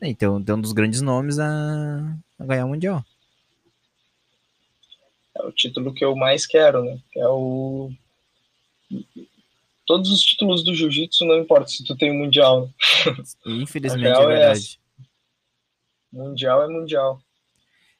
[0.00, 3.04] É, então, tem um dos grandes nomes a, a ganhar o mundial.
[5.36, 6.98] É o título que eu mais quero, né?
[7.10, 7.90] Que é o
[9.86, 12.70] todos os títulos do jiu-jitsu, não importa se tu tem o mundial.
[13.46, 14.80] Infelizmente é, é verdade.
[16.12, 17.20] É mundial é mundial.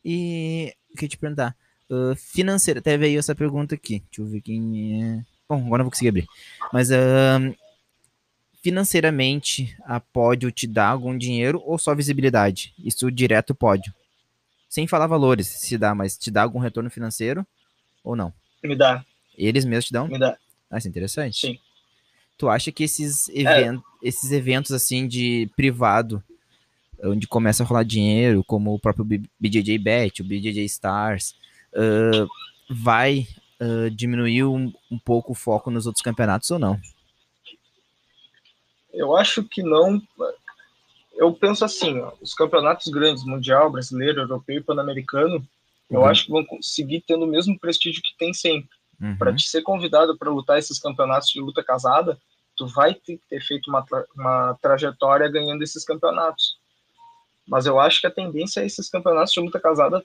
[0.04, 1.56] E queria te perguntar,
[1.90, 4.00] uh, financeira, até veio essa pergunta aqui.
[4.00, 5.24] Deixa eu ver quem é.
[5.52, 6.26] Bom, agora não vou conseguir abrir.
[6.72, 7.54] Mas uh,
[8.62, 12.72] financeiramente, a pódio te dá algum dinheiro ou só visibilidade?
[12.82, 13.92] Isso direto pódio.
[14.66, 17.46] Sem falar valores, se dá, mas te dá algum retorno financeiro
[18.02, 18.32] ou não?
[18.64, 19.04] Me dá.
[19.36, 20.08] Eles mesmos te dão?
[20.08, 20.38] Me dá.
[20.70, 21.38] Ah, isso é interessante.
[21.38, 21.58] Sim.
[22.38, 24.08] Tu acha que esses, event é.
[24.08, 26.24] esses eventos assim de privado,
[27.04, 29.04] onde começa a rolar dinheiro, como o próprio
[29.38, 31.34] BJJ Bet, o BJJ Stars,
[31.74, 32.26] uh,
[32.70, 33.28] vai
[33.62, 36.80] uh, diminuir um, um pouco o foco nos outros campeonatos ou não?
[38.92, 40.02] Eu acho que não.
[41.14, 45.46] Eu penso assim, ó, os campeonatos grandes, mundial, brasileiro, europeu e pan-americano, uhum.
[45.90, 48.70] eu acho que vão conseguir tendo o mesmo prestígio que tem sempre.
[49.00, 49.16] Uhum.
[49.16, 52.18] Para te ser convidado para lutar esses campeonatos de luta casada,
[52.56, 53.84] tu vai ter que ter feito uma,
[54.14, 56.56] uma trajetória ganhando esses campeonatos.
[57.46, 60.04] Mas eu acho que a tendência é esses campeonatos de luta casada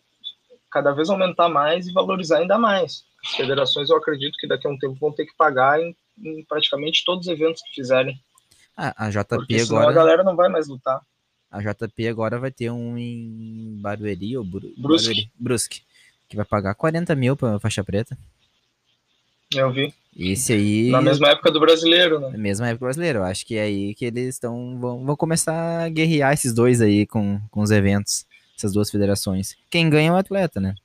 [0.78, 3.04] cada vez aumentar mais e valorizar ainda mais.
[3.26, 6.44] As federações, eu acredito que daqui a um tempo vão ter que pagar em, em
[6.44, 8.16] praticamente todos os eventos que fizerem.
[8.76, 9.90] Ah, a JP Porque agora.
[9.90, 11.02] a galera não vai mais lutar.
[11.50, 14.72] A JP agora vai ter um em Barueri ou Bru...
[14.78, 15.08] Brusque.
[15.08, 15.82] Barueri, Brusque,
[16.30, 18.16] que vai pagar 40 mil pra faixa preta.
[19.56, 19.92] Eu vi.
[20.16, 20.92] Esse aí.
[20.92, 22.30] Na mesma época do brasileiro, né?
[22.30, 23.20] Na mesma época do brasileiro.
[23.20, 24.78] Eu acho que é aí que eles estão.
[24.80, 28.27] Vão, vão começar a guerrear esses dois aí com, com os eventos,
[28.58, 29.56] essas duas federações.
[29.70, 30.76] Quem ganha é o atleta, né?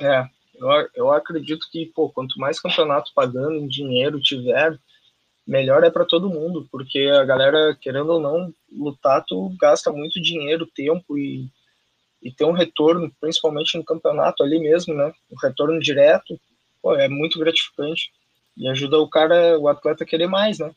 [0.00, 4.78] É, eu, eu acredito que, pô, quanto mais campeonato pagando em dinheiro tiver,
[5.46, 10.20] melhor é para todo mundo, porque a galera, querendo ou não, lutar, tu gasta muito
[10.20, 11.48] dinheiro, tempo e,
[12.20, 15.12] e ter um retorno, principalmente no campeonato ali mesmo, né?
[15.30, 16.38] Um retorno direto
[16.82, 18.10] pô, é muito gratificante.
[18.56, 20.74] E ajuda o cara, o atleta a querer mais, né?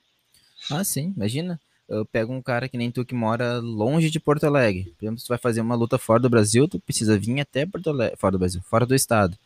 [0.71, 1.59] Ah, sim, imagina.
[1.87, 4.93] Eu pego um cara que nem tu que mora longe de Porto Alegre.
[4.97, 7.65] Por exemplo, se tu vai fazer uma luta fora do Brasil, tu precisa vir até
[7.65, 9.37] Porto Alegre, fora do Brasil, fora do estado.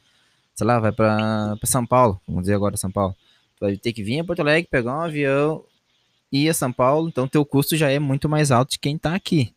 [0.56, 3.16] Sei lá, vai para São Paulo, vamos dizer agora São Paulo.
[3.58, 5.64] Tu vai ter que vir a Porto Alegre, pegar um avião,
[6.32, 9.16] ir a São Paulo, então teu custo já é muito mais alto de quem tá
[9.16, 9.54] aqui.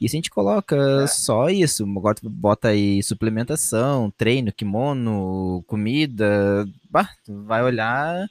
[0.00, 1.06] E se a gente coloca é.
[1.06, 8.26] só isso, agora tu bota aí suplementação, treino, kimono, comida, bah, tu vai olhar,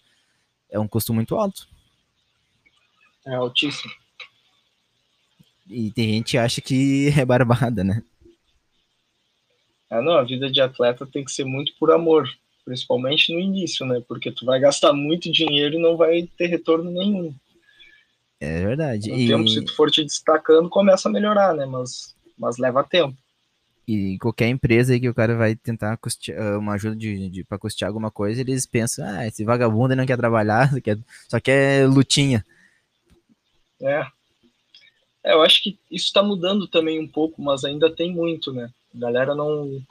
[0.70, 1.68] é um custo muito alto.
[3.26, 3.94] É altíssimo.
[5.70, 8.04] E tem gente que acha que é barbada, né?
[9.90, 12.28] É, não, a vida de atleta tem que ser muito por amor.
[12.66, 14.02] Principalmente no início, né?
[14.08, 17.34] Porque tu vai gastar muito dinheiro e não vai ter retorno nenhum.
[18.40, 19.10] É verdade.
[19.10, 21.66] Com o E, tempo, se tu for te destacando, começa a melhorar, né?
[21.66, 23.18] Mas, mas leva tempo.
[23.88, 27.44] e qualquer empresa aí que o cara vai tentar custear, ah, uma ajuda de, de,
[27.44, 30.98] pra custear alguma coisa, eles pensam, ah, esse vagabundo não quer trabalhar, só quer,
[31.28, 32.46] só quer lutinha.
[33.84, 34.06] É.
[35.24, 38.70] É, eu acho que isso está mudando também um pouco, mas ainda tem muito, né?
[38.96, 39.82] A galera não,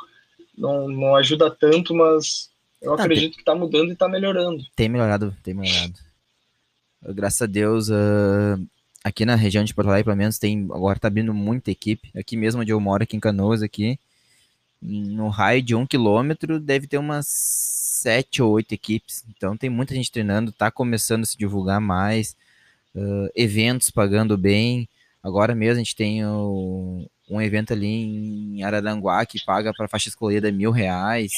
[0.57, 4.64] não, não ajuda tanto, mas eu tem- acredito que está mudando e está melhorando.
[4.76, 5.95] Tem melhorado, tem melhorado.
[7.03, 8.59] Uh, Graças a Deus, ah,
[9.03, 12.11] aqui na região de Porto Alegre, pelo menos, tem, agora tá abrindo muita equipe.
[12.14, 13.99] Aqui mesmo onde eu moro, aqui em Canoas, aqui,
[14.80, 19.24] no raio de um quilômetro, deve ter umas sete ou oito equipes.
[19.30, 22.36] Então tem muita gente treinando, tá começando a se divulgar mais,
[22.97, 24.88] ah, eventos pagando bem.
[25.22, 30.09] Agora mesmo a gente tem o- um evento ali em Araranguá que paga para faixa
[30.09, 31.32] escolhida mil reais.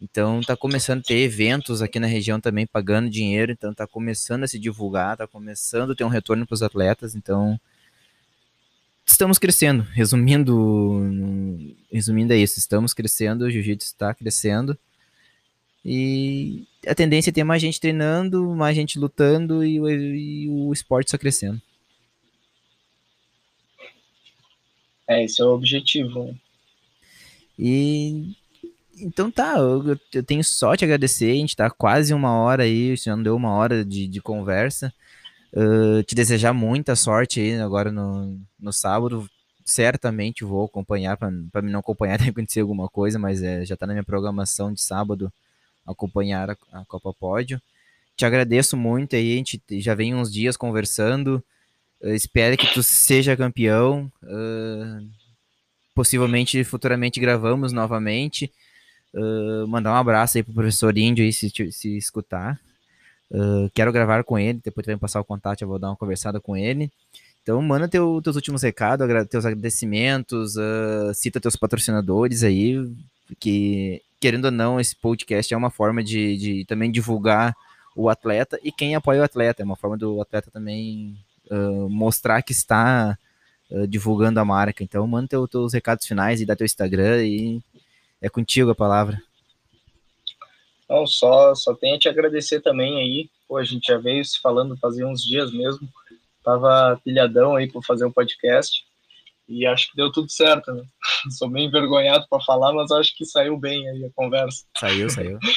[0.00, 4.44] Então tá começando a ter eventos aqui na região também pagando dinheiro, então tá começando
[4.44, 7.58] a se divulgar, tá começando a ter um retorno para os atletas, então
[9.06, 9.82] estamos crescendo.
[9.92, 11.02] Resumindo,
[11.90, 14.76] resumindo é isso, estamos crescendo, o jiu-jitsu está crescendo.
[15.84, 20.72] E a tendência é ter mais gente treinando, mais gente lutando e o, e o
[20.72, 21.60] esporte só crescendo.
[25.06, 26.34] É, esse é o objetivo.
[27.58, 28.34] E
[28.96, 31.30] então tá, eu, eu tenho só te agradecer.
[31.30, 34.92] A gente tá quase uma hora aí, já não deu uma hora de, de conversa.
[35.54, 39.28] Ah, te desejar muita sorte aí agora no, no sábado.
[39.64, 41.30] Certamente vou acompanhar, para
[41.62, 44.72] me não acompanhar, tem que acontecer alguma coisa, mas é, já tá na minha programação
[44.72, 45.32] de sábado
[45.86, 47.60] acompanhar a, a Copa Pódio.
[48.16, 51.42] Te agradeço muito aí, a gente já vem uns dias conversando.
[52.00, 54.10] Eu espero que tu seja campeão.
[54.22, 55.00] ah,
[55.94, 58.52] possivelmente futuramente gravamos novamente.
[59.14, 62.60] Uh, mandar um abraço aí pro professor Índio aí se, se escutar.
[63.30, 65.88] Uh, quero gravar com ele, depois tu vai me passar o contato, eu vou dar
[65.88, 66.90] uma conversada com ele.
[67.42, 72.76] Então, manda teu, teus últimos recados, teus agradecimentos, uh, cita teus patrocinadores aí,
[73.38, 77.54] que querendo ou não, esse podcast é uma forma de, de também divulgar
[77.94, 81.14] o atleta e quem apoia o atleta, é uma forma do atleta também
[81.50, 83.18] uh, mostrar que está
[83.70, 84.82] uh, divulgando a marca.
[84.82, 87.60] Então, manda teu, teus recados finais e dá teu Instagram e
[88.18, 89.22] é contigo a palavra.
[90.88, 93.28] Não, só, só tenho a te agradecer também aí.
[93.46, 95.86] Pô, a gente já veio se falando fazia uns dias mesmo.
[96.42, 98.83] Tava pilhadão aí por fazer um podcast.
[99.48, 100.84] E acho que deu tudo certo, né?
[101.38, 104.64] Sou meio envergonhado para falar, mas acho que saiu bem aí a conversa.
[104.78, 105.38] Saiu, saiu.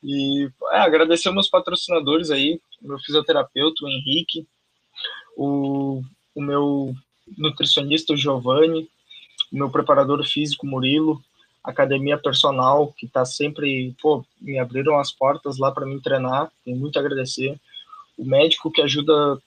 [0.00, 4.46] E é, agradecer meus patrocinadores aí, o meu fisioterapeuta, o Henrique,
[5.36, 6.02] o,
[6.36, 6.94] o meu
[7.36, 8.88] nutricionista, o Giovanni,
[9.52, 11.20] o meu preparador físico, Murilo,
[11.64, 16.50] a academia personal, que está sempre, pô, me abriram as portas lá para mim treinar,
[16.64, 17.58] tenho muito a agradecer.
[18.16, 19.38] O médico que ajuda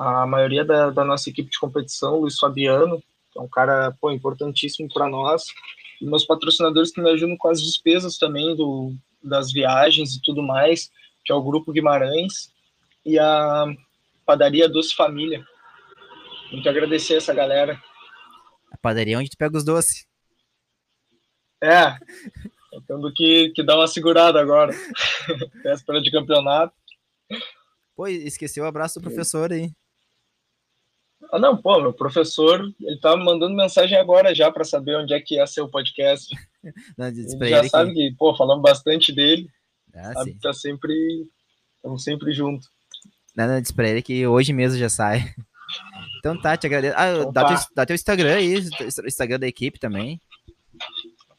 [0.00, 4.10] a maioria da, da nossa equipe de competição, Luiz Fabiano, que é um cara, pô,
[4.10, 5.44] importantíssimo para nós.
[6.00, 10.42] E meus patrocinadores que me ajudam com as despesas também do, das viagens e tudo
[10.42, 10.90] mais,
[11.22, 12.50] que é o Grupo Guimarães
[13.04, 13.66] e a
[14.24, 15.44] Padaria Doce Família.
[16.50, 17.78] Muito agradecer essa galera.
[18.72, 20.06] A padaria é onde tu pega os doces.
[21.62, 21.94] É,
[22.88, 24.72] tendo que, que dar uma segurada agora.
[25.62, 26.74] Véspera de campeonato.
[27.94, 29.70] Pô, esqueceu o abraço do professor aí.
[31.32, 35.20] Ah, não, pô, meu professor, ele tá mandando mensagem agora já para saber onde é
[35.20, 36.28] que ia ser o podcast.
[36.98, 38.10] Não, Ele já sabe que...
[38.10, 39.48] que, pô, falamos bastante dele,
[39.94, 40.36] Ah, sabe sim.
[40.36, 41.26] que tá sempre,
[41.76, 42.68] estamos sempre juntos.
[43.34, 45.20] Não, não, diz pra ele que hoje mesmo já sai.
[46.18, 46.94] Então tá, te agradeço.
[46.98, 47.48] Ah, Então dá, tá.
[47.56, 50.20] teu, dá teu Instagram aí, o Instagram da equipe também.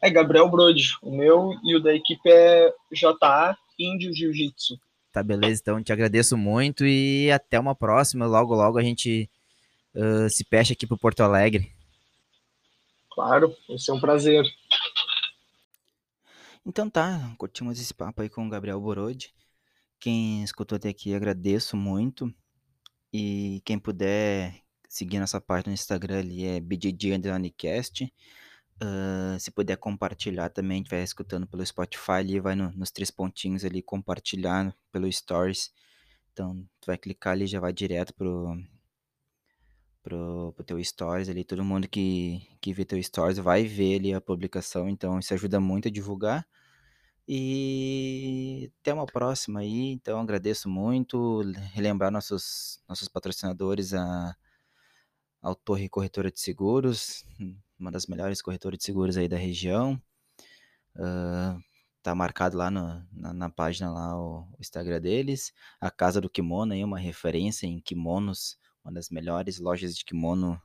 [0.01, 4.79] É Gabriel Brode, o meu e o da equipe é JA Índio Jiu-Jitsu.
[5.11, 5.61] Tá, beleza.
[5.61, 8.25] Então te agradeço muito e até uma próxima.
[8.25, 9.29] Logo, logo a gente
[9.95, 11.71] ah, se fecha aqui pro Porto Alegre.
[13.13, 14.45] Claro, vai ser um prazer.
[16.65, 19.33] Então tá, curtimos esse papo aí com o Gabriel Borodi.
[19.99, 22.33] Quem escutou até aqui, agradeço muito.
[23.13, 24.55] E quem puder
[24.89, 28.13] seguir nossa página no Instagram ali é BJJ_cast.
[28.81, 32.91] Ah, se puder compartilhar também, a gente vai escutando pelo Spotify ali, vai no- nos
[32.91, 35.71] três pontinhos ali, compartilhar pelo Stories.
[36.33, 38.57] Então, tu vai clicar ali, já vai direto pro,
[40.03, 41.43] pro, pro teu Stories ali.
[41.43, 45.59] Todo mundo que, que vê teu Stories vai ver ali a publicação, então isso ajuda
[45.59, 46.47] muito a divulgar.
[47.27, 49.91] E até uma próxima aí.
[49.91, 51.41] Então, agradeço muito.
[51.73, 54.35] Relembrar nossos, nossos patrocinadores, a,
[55.41, 57.25] a Torre Corretora de Seguros,
[57.79, 60.01] uma das melhores corretoras de seguros aí da região.
[60.95, 61.57] Ah,
[62.03, 65.53] tá marcado lá no, na, na, página lá o, o, Instagram deles.
[65.79, 70.61] A Casa do Kimono aí, uma referência em kimonos, uma das melhores lojas de kimono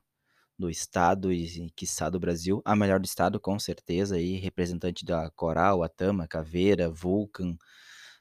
[0.59, 2.63] do estado e, quiçá do Brasil.
[2.65, 7.57] A melhor do estado, com certeza, aí, representante da Coral, Atama, Caveira, Vulcan,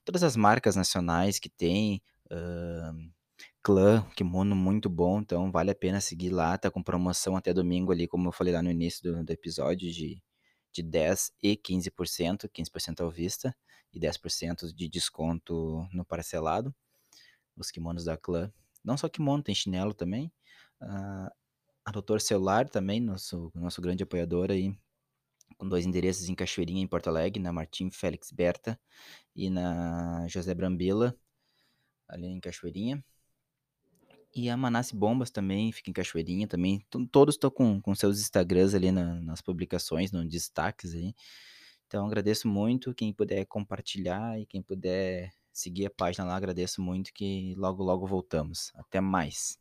[0.03, 2.01] todas as marcas nacionais que tem.
[2.31, 3.11] Uh,
[3.63, 7.91] clã, kimono muito bom, então vale a pena seguir lá, tá com promoção até domingo
[7.91, 10.21] ali, como eu falei lá no início do, do episódio, de
[10.75, 13.55] de 10% e 15%, 15% ao vista
[13.93, 16.75] e 10% de desconto no parcelado.
[17.55, 18.51] Os kimonos da clã.
[18.85, 20.31] Não só kimono, tem chinelo também.
[20.81, 21.29] Uh,
[21.83, 24.75] a Doutor Celular também, nosso, nosso grande apoiador aí,
[25.57, 28.79] com dois endereços em Cachoeirinha, em Porto Alegre, na Martim Félix Berta
[29.35, 31.15] e na José Brambila,
[32.07, 33.03] ali em Cachoeirinha.
[34.35, 36.85] E a Manasse Bombas também, fica em Cachoeirinha também.
[37.11, 41.15] Todos estão com, com seus Instagrams ali na, nas publicações, nos destaques aí.
[41.87, 42.93] Então agradeço muito.
[42.93, 48.05] Quem puder compartilhar e quem puder seguir a página lá, agradeço muito que logo logo
[48.05, 48.71] voltamos.
[48.75, 49.57] Até mais.